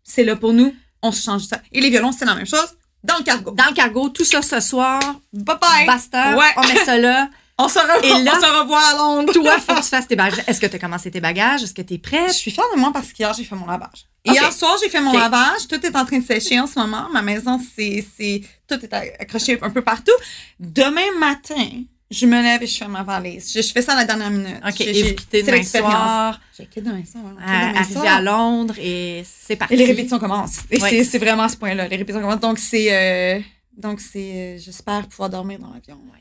c'est 0.05 0.25
là 0.25 0.37
pour 0.37 0.53
nous, 0.53 0.75
on 1.03 1.11
se 1.11 1.23
change 1.23 1.43
ça. 1.43 1.61
Et 1.73 1.81
les 1.81 1.91
violons, 1.91 2.13
c'est 2.13 2.25
la 2.27 2.35
même 2.35 2.47
chose, 2.47 2.77
dans 3.03 3.17
le 3.17 3.25
cargo. 3.25 3.51
Dans 3.53 3.67
le 3.69 3.75
cargo, 3.75 4.09
tout 4.11 4.25
ça 4.25 4.43
ce 4.43 4.61
soir. 4.61 5.01
Bye 5.33 5.57
bye! 5.61 5.87
Basta. 5.87 6.37
Ouais. 6.37 6.53
On 6.57 6.63
met 6.63 6.85
ça 6.85 6.99
là. 6.99 7.29
On 7.65 7.69
se, 7.69 7.79
revoit, 7.79 8.05
Et 8.21 8.23
là- 8.23 8.33
on 8.37 8.41
se 8.41 8.61
revoit 8.61 8.81
à 8.81 8.97
Londres. 8.97 9.33
Toi, 9.33 9.59
faut 9.59 9.75
que 9.75 9.81
tu 9.83 9.89
fasses 9.89 10.09
tes 10.09 10.17
bagages. 10.17 10.43
Est-ce 10.47 10.61
que 10.61 10.67
tu 10.67 10.77
as 10.77 10.79
commencé 10.79 11.11
tes 11.11 11.21
bagages? 11.21 11.63
Est-ce 11.63 11.75
que 11.75 11.83
tu 11.83 11.95
es 11.95 11.97
Je 11.97 12.03
prête? 12.03 12.33
suis 12.33 12.51
fière 12.51 12.67
de 12.75 12.81
moi 12.81 12.91
parce 12.93 13.13
qu'hier, 13.13 13.33
j'ai 13.35 13.45
fait 13.45 13.55
mon 13.57 13.67
lavage. 13.67 14.07
Hier 14.25 14.53
soir, 14.53 14.77
j'ai 14.83 14.89
fait 14.89 15.01
mon 15.01 15.13
lavage. 15.13 15.67
Tout 15.69 15.85
est 15.85 15.97
en 15.97 16.05
train 16.05 16.19
de 16.19 16.25
sécher 16.25 16.59
en 16.61 16.67
ce 16.67 16.79
moment. 16.79 17.09
Ma 17.13 17.23
maison, 17.23 17.61
c'est, 17.77 18.05
c'est, 18.17 18.43
tout 18.69 18.77
est 18.85 18.93
accroché 18.93 19.59
un 19.63 19.71
peu 19.71 19.83
partout. 19.83 20.13
Demain 20.61 21.11
matin, 21.19 21.67
je 22.11 22.27
me 22.27 22.41
lève 22.43 22.63
et 22.63 22.67
je 22.67 22.77
fais 22.77 22.87
ma 22.89 23.03
valise. 23.03 23.53
Je, 23.55 23.63
je 23.63 23.73
fais 23.73 23.83
ça 23.83 23.93
à 23.93 23.97
la 23.97 24.05
dernière 24.05 24.31
minute. 24.31 24.59
OK. 24.67 24.75
J'ai- 24.79 24.99
Et 24.99 25.03
vous 25.03 25.15
quittez 25.15 25.43
c'est 25.43 25.51
demain 25.51 25.63
soir, 25.65 26.41
J'ai 26.57 26.67
quitté 26.67 26.83
demain 26.83 27.03
soir. 27.05 27.25
quitte 27.35 27.81
à- 27.81 27.85
soir. 27.93 28.21
Londres 28.23 28.75
et 28.79 29.25
c'est 29.27 29.57
parti. 29.57 29.75
Et 29.75 29.77
les 29.79 29.87
répétitions 29.87 30.19
commencent. 30.19 30.61
Et 30.71 30.79
c'est, 30.79 31.05
c'est 31.05 31.19
vraiment 31.19 31.45
à 31.45 31.49
ce 31.49 31.57
point-là. 31.57 31.89
Les 31.89 31.97
répétitions 31.97 32.21
commencent. 32.21 32.41
Donc, 32.41 32.59
c'est, 32.59 32.89
euh, 32.93 33.41
donc, 33.77 34.01
c'est, 34.01 34.19
euh, 34.19 34.59
j'espère 34.59 35.09
pouvoir 35.09 35.31
dormir 35.31 35.59
dans 35.59 35.73
l'avion. 35.73 35.97
ouais. 36.13 36.19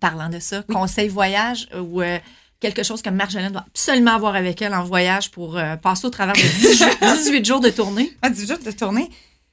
Parlant 0.00 0.28
de 0.28 0.40
ça, 0.40 0.62
conseil 0.64 1.08
voyage 1.08 1.68
ou 1.78 2.02
euh, 2.02 2.18
quelque 2.58 2.82
chose 2.82 3.02
que 3.02 3.10
Marjolaine 3.10 3.52
doit 3.52 3.64
absolument 3.68 4.12
avoir 4.14 4.34
avec 4.34 4.60
elle 4.62 4.74
en 4.74 4.84
voyage 4.84 5.30
pour 5.30 5.56
euh, 5.56 5.76
passer 5.76 6.06
au 6.06 6.10
travers 6.10 6.34
de 6.34 6.40
18, 6.40 6.98
18 7.24 7.44
jours 7.46 7.60
de 7.60 7.70
tournée. 7.70 8.12
Ah, 8.22 8.30
dis 8.30 8.46
juste 8.46 8.64
de 8.64 8.72
tourner. 8.72 9.08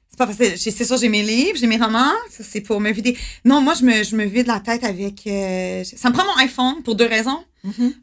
C'est 0.10 0.17
pas 0.17 0.26
facile. 0.28 0.58
C'est 0.58 0.84
sûr, 0.86 0.98
j'ai 0.98 1.08
mes 1.10 1.22
livres, 1.22 1.58
j'ai 1.60 1.67
mes 1.67 1.78
romans. 1.78 2.12
Ça, 2.32 2.43
c'est 2.43 2.62
pour 2.62 2.80
me 2.82 2.91
vider. 2.91 3.15
Non, 3.45 3.62
moi, 3.62 3.74
je 3.76 3.84
me, 3.86 4.04
je 4.04 4.15
me 4.15 4.26
vide 4.26 4.48
la 4.48 4.60
tête 4.60 4.84
avec. 4.84 5.26
euh, 5.28 5.84
ça 5.84 6.10
me 6.10 6.13
prend 6.15 6.26
mon 6.26 6.38
iPhone 6.38 6.82
pour 6.84 6.95
deux 6.95 7.06
raisons. 7.08 7.43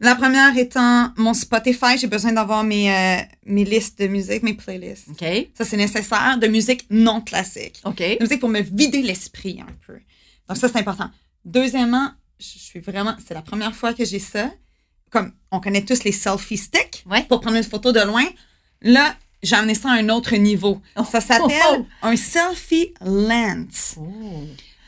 La 0.00 0.14
première 0.14 0.56
étant 0.56 1.12
mon 1.16 1.34
Spotify. 1.34 1.98
J'ai 1.98 2.06
besoin 2.06 2.32
d'avoir 2.32 2.62
mes, 2.62 2.94
euh, 2.94 3.16
mes 3.46 3.64
listes 3.64 3.98
de 3.98 4.06
musique, 4.06 4.42
mes 4.44 4.54
playlists. 4.54 5.08
OK. 5.10 5.24
Ça, 5.54 5.64
c'est 5.64 5.76
nécessaire. 5.76 6.38
De 6.38 6.46
musique 6.46 6.86
non 6.90 7.20
classique. 7.20 7.80
OK. 7.84 7.98
De 7.98 8.22
musique 8.22 8.40
pour 8.40 8.50
me 8.50 8.60
vider 8.60 9.02
l'esprit 9.02 9.60
un 9.60 9.72
peu. 9.86 9.98
Donc, 10.48 10.58
ça, 10.58 10.68
c'est 10.68 10.78
important. 10.78 11.10
Deuxièmement, 11.46 12.10
je 12.38 12.58
suis 12.58 12.80
vraiment. 12.80 13.14
C'est 13.26 13.32
la 13.34 13.40
première 13.40 13.74
fois 13.74 13.94
que 13.94 14.04
j'ai 14.04 14.18
ça. 14.18 14.50
Comme 15.10 15.32
on 15.52 15.60
connaît 15.60 15.84
tous 15.84 16.02
les 16.04 16.12
selfie 16.12 16.58
sticks 16.58 17.04
Ouais. 17.08 17.22
pour 17.22 17.40
prendre 17.40 17.56
une 17.56 17.62
photo 17.62 17.92
de 17.92 18.00
loin. 18.00 18.24
Là, 18.82 19.14
j'ai 19.42 19.54
amené 19.56 19.74
ça 19.74 19.90
à 19.90 19.94
un 19.94 20.08
autre 20.08 20.34
niveau. 20.36 20.82
Ça 21.10 21.20
s'appelle 21.20 21.56
Oh. 21.70 21.86
un 22.02 22.16
selfie 22.16 22.92
lens. 23.00 23.94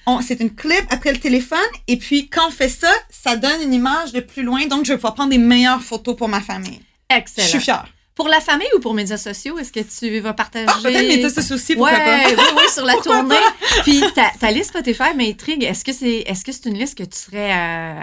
Oh. 0.07 0.19
C'est 0.21 0.41
une 0.41 0.55
clip 0.55 0.85
après 0.91 1.13
le 1.13 1.21
téléphone 1.21 1.59
et 1.87 1.97
puis 1.99 2.29
quand 2.29 2.49
on 2.49 2.51
fait 2.51 2.69
ça, 2.69 2.91
ça 3.11 3.37
donne 3.37 3.63
une 3.63 3.73
image 3.75 4.13
de 4.13 4.21
plus 4.21 4.43
loin. 4.43 4.67
Donc, 4.67 4.85
je 4.85 4.93
vais 4.93 4.97
pouvoir 4.99 5.15
prendre 5.15 5.31
des 5.31 5.39
meilleures 5.39 5.83
photos 5.83 6.17
pour 6.17 6.29
ma 6.29 6.41
famille. 6.41 6.81
Excellent. 7.09 7.45
Je 7.47 7.51
suis 7.51 7.61
fière. 7.61 7.87
Pour 8.19 8.27
la 8.29 8.41
famille 8.41 8.67
ou 8.77 8.81
pour 8.81 8.95
médias 8.95 9.17
sociaux, 9.17 9.61
est-ce 9.61 9.71
que 9.71 9.79
tu 9.79 10.19
vas 10.19 10.33
partager? 10.33 10.67
Ah, 10.69 10.81
peut-être 10.83 11.07
mes 11.07 11.31
ce 11.31 11.41
souci, 11.41 11.77
pourquoi 11.77 11.97
ouais, 11.97 12.05
pas? 12.05 12.43
oui, 12.43 12.49
oui, 12.57 12.63
sur 12.75 12.85
la 12.85 12.95
tournée. 12.95 13.37
Puis 13.85 14.03
ta, 14.13 14.33
ta 14.41 14.51
liste 14.51 14.71
Spotify 14.71 15.15
m'intrigue. 15.17 15.63
Est-ce 15.63 15.85
que 15.85 15.93
c'est 15.93 16.25
est-ce 16.27 16.45
que 16.45 16.51
c'est 16.51 16.67
une 16.67 16.77
liste 16.77 16.99
que 16.99 17.05
tu 17.05 17.17
serais 17.17 17.53
euh, 17.53 18.01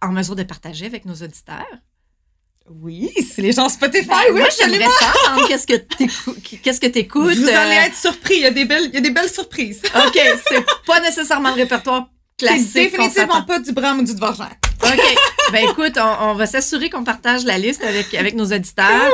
en 0.00 0.08
mesure 0.08 0.36
de 0.36 0.42
partager 0.42 0.86
avec 0.86 1.04
nos 1.04 1.12
auditeurs? 1.12 1.66
Oui, 2.70 3.10
si 3.20 3.42
les 3.42 3.52
gens 3.52 3.68
Spotify, 3.68 4.08
Ben, 4.08 4.16
oui, 4.30 4.38
moi, 4.38 4.46
absolument. 4.46 5.46
qu'est-ce 5.46 5.66
que 5.66 5.74
qu'est-ce 6.62 6.80
que 6.80 6.86
t'écoutes. 6.86 7.36
Vous 7.36 7.46
euh, 7.46 7.54
allez 7.54 7.76
être 7.88 7.96
surpris. 7.96 8.36
Il 8.36 8.40
y 8.40 8.46
a 8.46 8.52
des 8.52 8.64
belles, 8.64 8.86
il 8.86 8.94
y 8.94 8.96
a 8.98 9.02
des 9.02 9.10
belles 9.10 9.28
surprises. 9.28 9.82
OK, 9.94 10.18
c'est 10.48 10.64
pas 10.86 11.00
nécessairement 11.00 11.50
le 11.50 11.56
répertoire 11.56 12.08
classique. 12.38 12.68
C'est 12.72 12.84
définitivement 12.84 13.42
pas 13.42 13.58
du 13.58 13.72
Bram 13.72 13.98
ou 13.98 14.02
du 14.02 14.14
Dvorak. 14.14 14.71
OK. 14.82 15.16
Ben 15.52 15.64
écoute, 15.70 15.98
on, 15.98 16.30
on 16.30 16.34
va 16.34 16.46
s'assurer 16.46 16.88
qu'on 16.90 17.04
partage 17.04 17.44
la 17.44 17.58
liste 17.58 17.84
avec, 17.84 18.14
avec 18.14 18.34
nos 18.34 18.46
auditeurs. 18.46 19.10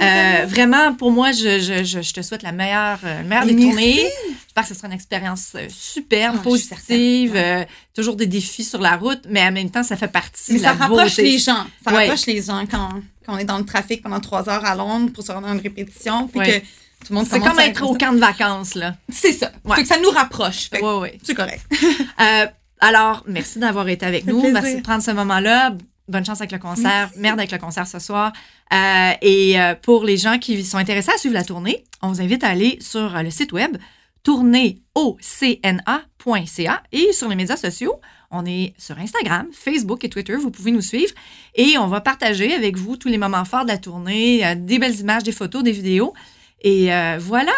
Euh, 0.00 0.44
vraiment, 0.46 0.94
pour 0.94 1.10
moi, 1.10 1.32
je, 1.32 1.58
je, 1.60 1.84
je, 1.84 2.02
je 2.02 2.12
te 2.12 2.22
souhaite 2.22 2.42
la 2.42 2.52
meilleure, 2.52 2.98
euh, 3.04 3.22
le 3.22 3.28
meilleur 3.28 3.46
des 3.46 3.54
Merci. 3.54 3.68
tournées. 3.70 4.10
J'espère 4.44 4.62
que 4.62 4.68
ce 4.68 4.74
sera 4.74 4.86
une 4.88 4.92
expérience 4.94 5.52
euh, 5.54 5.66
superbe, 5.70 6.36
Ah, 6.40 6.42
positive, 6.42 7.32
euh, 7.36 7.64
toujours 7.94 8.16
des 8.16 8.26
défis 8.26 8.64
sur 8.64 8.80
la 8.80 8.96
route, 8.96 9.22
mais 9.28 9.42
en 9.42 9.52
même 9.52 9.70
temps, 9.70 9.82
ça 9.82 9.96
fait 9.96 10.08
partie 10.08 10.52
Mais 10.52 10.58
de 10.58 10.64
ça 10.64 10.72
la 10.74 10.78
rapproche 10.86 11.10
beauté. 11.16 11.22
les 11.22 11.38
gens. 11.38 11.66
Ça 11.84 11.92
Ouais. 11.92 12.04
rapproche 12.06 12.26
les 12.26 12.42
gens 12.42 12.64
quand, 12.70 12.90
quand 13.24 13.34
on 13.34 13.38
est 13.38 13.44
dans 13.44 13.58
le 13.58 13.64
trafic 13.64 14.02
pendant 14.02 14.20
trois 14.20 14.48
heures 14.48 14.64
à 14.64 14.74
Londres 14.74 15.10
pour 15.12 15.24
se 15.24 15.32
rendre 15.32 15.48
à 15.48 15.52
une 15.52 15.60
répétition. 15.60 16.28
Puis 16.28 16.38
Ouais. 16.40 16.60
que 16.60 16.66
tout 17.06 17.12
le 17.12 17.14
monde 17.16 17.26
C'est 17.30 17.40
comme 17.40 17.58
être 17.60 17.82
au 17.84 17.94
camp 17.94 18.12
de 18.12 18.18
vacances, 18.20 18.74
là. 18.74 18.94
C'est 19.10 19.32
ça. 19.32 19.50
Ouais. 19.64 19.76
Fait 19.76 19.82
que 19.82 19.88
ça 19.88 19.98
nous 19.98 20.10
rapproche. 20.10 20.68
Oui, 20.74 20.80
oui. 21.00 21.08
C'est 21.22 21.34
correct. 21.34 21.62
Euh, 22.20 22.46
alors, 22.80 23.24
merci 23.26 23.58
d'avoir 23.58 23.88
été 23.88 24.06
avec 24.06 24.26
nous. 24.26 24.40
plaisir. 24.40 24.60
Merci 24.60 24.76
de 24.76 24.82
prendre 24.82 25.02
ce 25.02 25.10
moment-là. 25.10 25.76
Bonne 26.08 26.24
chance 26.24 26.40
avec 26.40 26.52
le 26.52 26.58
concert. 26.58 27.10
Merde 27.16 27.38
avec 27.38 27.52
le 27.52 27.58
concert 27.58 27.86
ce 27.86 27.98
soir. 27.98 28.32
Euh, 28.72 29.12
et 29.20 29.60
euh, 29.60 29.74
pour 29.74 30.04
les 30.04 30.16
gens 30.16 30.38
qui 30.38 30.64
sont 30.64 30.78
intéressés 30.78 31.12
à 31.14 31.18
suivre 31.18 31.34
la 31.34 31.44
tournée, 31.44 31.84
on 32.02 32.08
vous 32.08 32.20
invite 32.20 32.44
à 32.44 32.48
aller 32.48 32.78
sur 32.80 33.14
euh, 33.14 33.22
le 33.22 33.30
site 33.30 33.52
web 33.52 33.76
tournéocna.ca 34.22 36.82
et 36.92 37.12
sur 37.12 37.28
les 37.28 37.36
médias 37.36 37.56
sociaux. 37.56 38.00
On 38.30 38.44
est 38.44 38.74
sur 38.78 38.98
Instagram, 38.98 39.48
Facebook 39.52 40.04
et 40.04 40.08
Twitter. 40.08 40.34
Vous 40.34 40.50
pouvez 40.50 40.70
nous 40.70 40.82
suivre 40.82 41.12
et 41.54 41.78
on 41.78 41.86
va 41.86 42.00
partager 42.00 42.54
avec 42.54 42.76
vous 42.76 42.96
tous 42.96 43.08
les 43.08 43.16
moments 43.16 43.44
forts 43.44 43.64
de 43.64 43.70
la 43.70 43.78
tournée, 43.78 44.54
des 44.56 44.78
belles 44.78 45.00
images, 45.00 45.22
des 45.22 45.32
photos, 45.32 45.62
des 45.62 45.72
vidéos. 45.72 46.12
Et 46.60 46.92
euh, 46.92 47.18
voilà, 47.20 47.52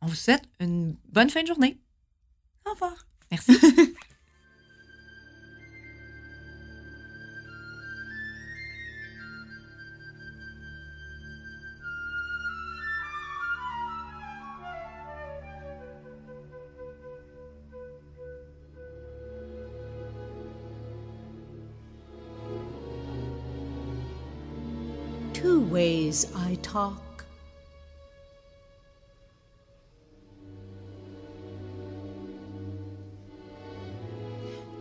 on 0.00 0.06
vous 0.06 0.14
souhaite 0.14 0.42
une 0.60 0.96
bonne 1.12 1.30
fin 1.30 1.42
de 1.42 1.46
journée. 1.46 1.78
Au 2.66 2.72
revoir. 2.72 2.94
Merci. 3.30 3.52
ways 26.10 26.26
I 26.34 26.56
talk. 26.56 27.24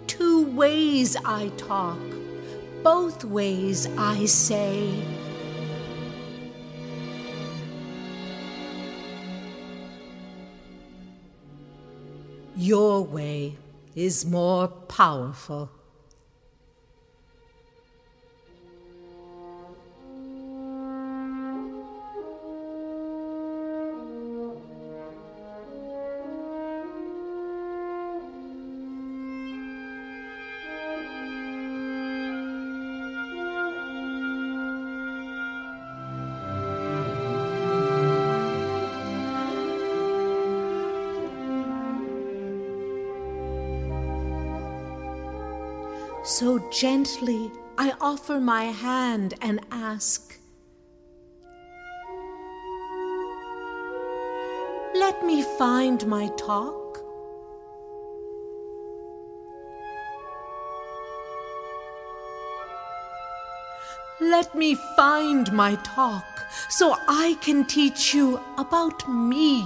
Two 0.07 0.47
ways 0.55 1.15
I 1.23 1.49
talk. 1.49 1.99
Both 2.81 3.23
ways 3.25 3.87
I 3.95 4.25
say. 4.25 4.89
Your 12.55 13.03
way 13.03 13.55
is 13.93 14.25
more 14.25 14.67
powerful. 14.67 15.78
Gently 46.71 47.51
I 47.77 47.93
offer 48.01 48.39
my 48.39 48.65
hand 48.65 49.33
and 49.41 49.59
ask, 49.71 50.37
Let 54.95 55.25
me 55.25 55.43
find 55.57 56.05
my 56.07 56.27
talk. 56.37 56.99
Let 64.21 64.53
me 64.53 64.75
find 64.97 65.51
my 65.53 65.75
talk 65.83 66.25
so 66.69 66.95
I 67.07 67.37
can 67.41 67.65
teach 67.65 68.13
you 68.13 68.39
about 68.57 69.07
me. 69.07 69.65